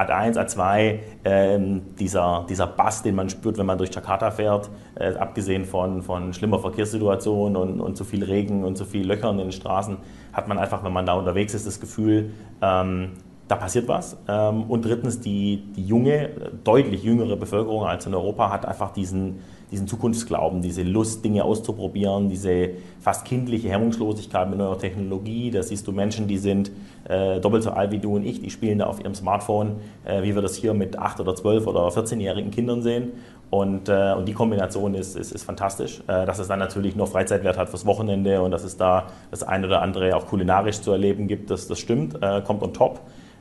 AD1, 0.00 0.36
A2, 0.36 0.98
ähm, 1.24 1.82
dieser, 1.98 2.46
dieser 2.48 2.66
Bass, 2.66 3.02
den 3.02 3.14
man 3.14 3.28
spürt, 3.28 3.58
wenn 3.58 3.66
man 3.66 3.78
durch 3.78 3.94
Jakarta 3.94 4.30
fährt, 4.30 4.70
äh, 4.94 5.14
abgesehen 5.14 5.64
von, 5.64 6.02
von 6.02 6.32
schlimmer 6.32 6.58
Verkehrssituation 6.58 7.56
und, 7.56 7.80
und 7.80 7.96
zu 7.96 8.04
viel 8.04 8.24
Regen 8.24 8.64
und 8.64 8.76
zu 8.76 8.84
viel 8.84 9.06
Löchern 9.06 9.38
in 9.38 9.46
den 9.46 9.52
Straßen, 9.52 9.98
hat 10.32 10.48
man 10.48 10.58
einfach, 10.58 10.82
wenn 10.84 10.92
man 10.92 11.06
da 11.06 11.14
unterwegs 11.14 11.54
ist, 11.54 11.66
das 11.66 11.80
Gefühl, 11.80 12.32
ähm, 12.62 13.12
da 13.50 13.56
passiert 13.56 13.88
was. 13.88 14.16
Ähm, 14.28 14.62
und 14.62 14.84
drittens, 14.84 15.20
die, 15.20 15.64
die 15.74 15.84
junge, 15.84 16.30
deutlich 16.62 17.02
jüngere 17.02 17.36
Bevölkerung 17.36 17.84
als 17.84 18.06
in 18.06 18.14
Europa 18.14 18.48
hat 18.48 18.64
einfach 18.64 18.92
diesen, 18.92 19.40
diesen 19.72 19.88
Zukunftsglauben, 19.88 20.62
diese 20.62 20.84
Lust, 20.84 21.24
Dinge 21.24 21.44
auszuprobieren, 21.44 22.28
diese 22.28 22.70
fast 23.00 23.24
kindliche 23.24 23.68
Hemmungslosigkeit 23.68 24.48
mit 24.48 24.58
neuer 24.58 24.78
Technologie. 24.78 25.50
Da 25.50 25.64
siehst 25.64 25.84
du 25.88 25.92
Menschen, 25.92 26.28
die 26.28 26.38
sind 26.38 26.70
äh, 27.08 27.40
doppelt 27.40 27.64
so 27.64 27.70
alt 27.70 27.90
wie 27.90 27.98
du 27.98 28.14
und 28.14 28.24
ich, 28.24 28.40
die 28.40 28.50
spielen 28.50 28.78
da 28.78 28.86
auf 28.86 29.00
ihrem 29.00 29.16
Smartphone, 29.16 29.78
äh, 30.04 30.22
wie 30.22 30.32
wir 30.32 30.42
das 30.42 30.54
hier 30.54 30.72
mit 30.72 30.96
8 30.96 31.18
oder 31.18 31.34
12 31.34 31.66
oder 31.66 31.88
14-jährigen 31.88 32.52
Kindern 32.52 32.82
sehen. 32.82 33.12
Und, 33.50 33.88
äh, 33.88 34.14
und 34.16 34.28
die 34.28 34.32
Kombination 34.32 34.94
ist, 34.94 35.16
ist, 35.16 35.32
ist 35.32 35.42
fantastisch. 35.42 36.02
Äh, 36.06 36.24
dass 36.24 36.38
es 36.38 36.46
dann 36.46 36.60
natürlich 36.60 36.94
noch 36.94 37.08
Freizeitwert 37.08 37.58
hat 37.58 37.68
fürs 37.68 37.84
Wochenende 37.84 38.42
und 38.42 38.52
dass 38.52 38.62
es 38.62 38.76
da 38.76 39.08
das 39.32 39.42
eine 39.42 39.66
oder 39.66 39.82
andere 39.82 40.14
auch 40.14 40.26
kulinarisch 40.26 40.80
zu 40.80 40.92
erleben 40.92 41.26
gibt, 41.26 41.50
das, 41.50 41.66
das 41.66 41.80
stimmt, 41.80 42.22
äh, 42.22 42.42
kommt 42.42 42.62
on 42.62 42.72
top. 42.72 43.00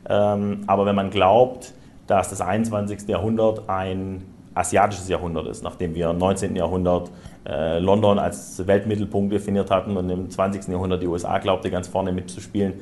Ähm, 0.10 0.64
aber 0.68 0.86
wenn 0.86 0.96
man 0.96 1.10
glaubt, 1.12 1.74
dass 2.08 2.30
das 2.30 2.42
21. 2.42 3.08
Jahrhundert 3.08 3.70
ein 3.70 4.24
asiatisches 4.56 5.08
Jahrhundert 5.08 5.48
ist, 5.48 5.64
nachdem 5.64 5.94
wir 5.96 6.10
im 6.10 6.18
19. 6.18 6.56
Jahrhundert 6.56 7.12
äh, 7.48 7.80
London 7.80 8.20
als 8.20 8.66
Weltmittelpunkt 8.66 9.32
definiert 9.32 9.72
hatten 9.72 9.96
und 9.96 10.10
im 10.10 10.30
20. 10.30 10.68
Jahrhundert 10.68 11.02
die 11.02 11.08
USA 11.08 11.38
glaubte, 11.38 11.70
ganz 11.70 11.88
vorne 11.88 12.12
mitzuspielen, 12.12 12.74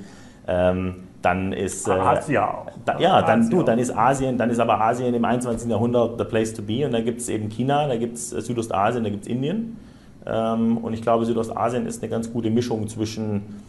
ähm, 0.47 0.95
dann 1.21 1.51
ist 1.51 1.87
äh, 1.87 1.91
Asien 1.91 2.37
auch. 2.37 2.67
Da, 2.85 2.97
ja, 2.99 3.21
dann, 3.21 3.49
du, 3.49 3.63
dann 3.63 3.79
ist 3.79 3.95
Asien, 3.95 4.37
dann 4.37 4.49
ist 4.49 4.59
aber 4.59 4.79
Asien 4.79 5.13
im 5.13 5.25
21. 5.25 5.69
Jahrhundert 5.69 6.17
the 6.17 6.23
place 6.23 6.53
to 6.53 6.61
be 6.61 6.85
und 6.85 6.93
dann 6.93 7.03
gibt 7.03 7.19
es 7.19 7.27
eben 7.27 7.49
China, 7.49 7.87
da 7.87 7.97
gibt 7.97 8.15
es 8.15 8.29
Südostasien, 8.29 9.03
da 9.03 9.09
gibt 9.09 9.23
es 9.23 9.29
Indien. 9.29 9.77
Ähm, 10.25 10.77
und 10.77 10.93
ich 10.93 11.01
glaube, 11.01 11.25
Südostasien 11.25 11.85
ist 11.85 12.01
eine 12.01 12.09
ganz 12.09 12.31
gute 12.31 12.49
Mischung 12.49 12.87
zwischen 12.87 13.61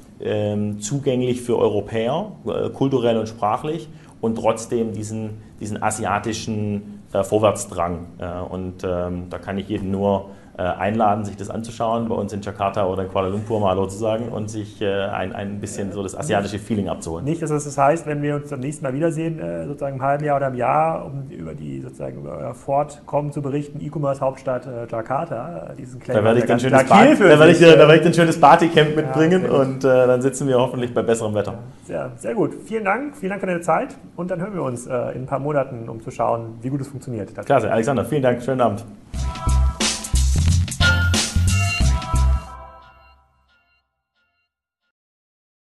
zugänglich 0.80 1.42
für 1.42 1.56
Europäer, 1.58 2.32
äh, 2.46 2.70
kulturell 2.70 3.18
und 3.18 3.28
sprachlich, 3.28 3.88
und 4.20 4.36
trotzdem 4.36 4.92
diesen, 4.92 5.42
diesen 5.60 5.82
asiatischen 5.82 7.02
äh, 7.12 7.22
Vorwärtsdrang. 7.22 8.06
Äh, 8.18 8.40
und 8.40 8.84
ähm, 8.84 9.26
da 9.30 9.38
kann 9.38 9.58
ich 9.58 9.68
jedem 9.68 9.90
nur 9.90 10.30
einladen, 10.62 11.24
sich 11.24 11.36
das 11.36 11.50
anzuschauen, 11.50 12.08
bei 12.08 12.14
uns 12.14 12.32
in 12.32 12.40
Jakarta 12.40 12.86
oder 12.86 13.02
in 13.04 13.08
Kuala 13.08 13.28
Lumpur 13.28 13.60
mal 13.60 13.70
Hallo 13.70 13.86
zu 13.86 13.98
sagen 13.98 14.28
und 14.28 14.50
sich 14.50 14.80
äh, 14.80 15.04
ein, 15.06 15.32
ein 15.32 15.60
bisschen 15.60 15.92
so 15.92 16.02
das 16.02 16.16
asiatische 16.16 16.58
Feeling 16.58 16.88
abzuholen. 16.88 17.24
Nicht, 17.24 17.42
dass 17.42 17.50
das 17.50 17.78
heißt, 17.78 18.06
wenn 18.06 18.22
wir 18.22 18.36
uns 18.36 18.52
am 18.52 18.60
nächsten 18.60 18.84
Mal 18.84 18.94
wiedersehen, 18.94 19.38
äh, 19.40 19.66
sozusagen 19.66 19.96
im 19.96 20.02
halben 20.02 20.24
Jahr 20.24 20.36
oder 20.36 20.48
im 20.48 20.54
Jahr, 20.54 21.04
um 21.04 21.28
über 21.30 21.54
die 21.54 21.80
sozusagen 21.80 22.18
über 22.18 22.38
euer 22.38 22.54
Fortkommen 22.54 23.32
zu 23.32 23.42
berichten, 23.42 23.80
E-Commerce-Hauptstadt 23.80 24.68
Jakarta, 24.90 25.72
diesen 25.76 26.00
Claim. 26.00 26.18
Da 26.18 26.24
werde 26.24 26.40
ich 26.40 26.46
dann 26.46 26.60
schönes 26.60 26.84
Party, 26.84 27.16
da 27.18 27.38
werde 27.38 27.52
ich, 27.52 27.58
da 27.58 27.78
werde 27.78 27.96
ich 27.96 28.06
ein 28.06 28.14
schönes 28.14 28.40
Partycamp 28.40 28.96
mitbringen 28.96 29.44
ja, 29.44 29.50
und 29.50 29.84
äh, 29.84 30.06
dann 30.06 30.22
sitzen 30.22 30.48
wir 30.48 30.58
hoffentlich 30.58 30.92
bei 30.92 31.02
besserem 31.02 31.34
Wetter. 31.34 31.54
Ja, 31.86 32.10
sehr, 32.16 32.28
sehr 32.28 32.34
gut. 32.34 32.54
Vielen 32.66 32.84
Dank, 32.84 33.16
vielen 33.16 33.30
Dank 33.30 33.40
für 33.40 33.46
deine 33.46 33.62
Zeit 33.62 33.94
und 34.16 34.30
dann 34.30 34.40
hören 34.40 34.54
wir 34.54 34.62
uns 34.62 34.86
äh, 34.86 34.92
in 35.12 35.22
ein 35.22 35.26
paar 35.26 35.38
Monaten, 35.38 35.88
um 35.88 36.02
zu 36.02 36.10
schauen, 36.10 36.58
wie 36.60 36.68
gut 36.68 36.80
es 36.80 36.88
funktioniert. 36.88 37.34
Klasse, 37.46 37.70
Alexander, 37.70 38.04
vielen 38.04 38.22
Dank, 38.22 38.42
schönen 38.42 38.60
Abend. 38.60 38.84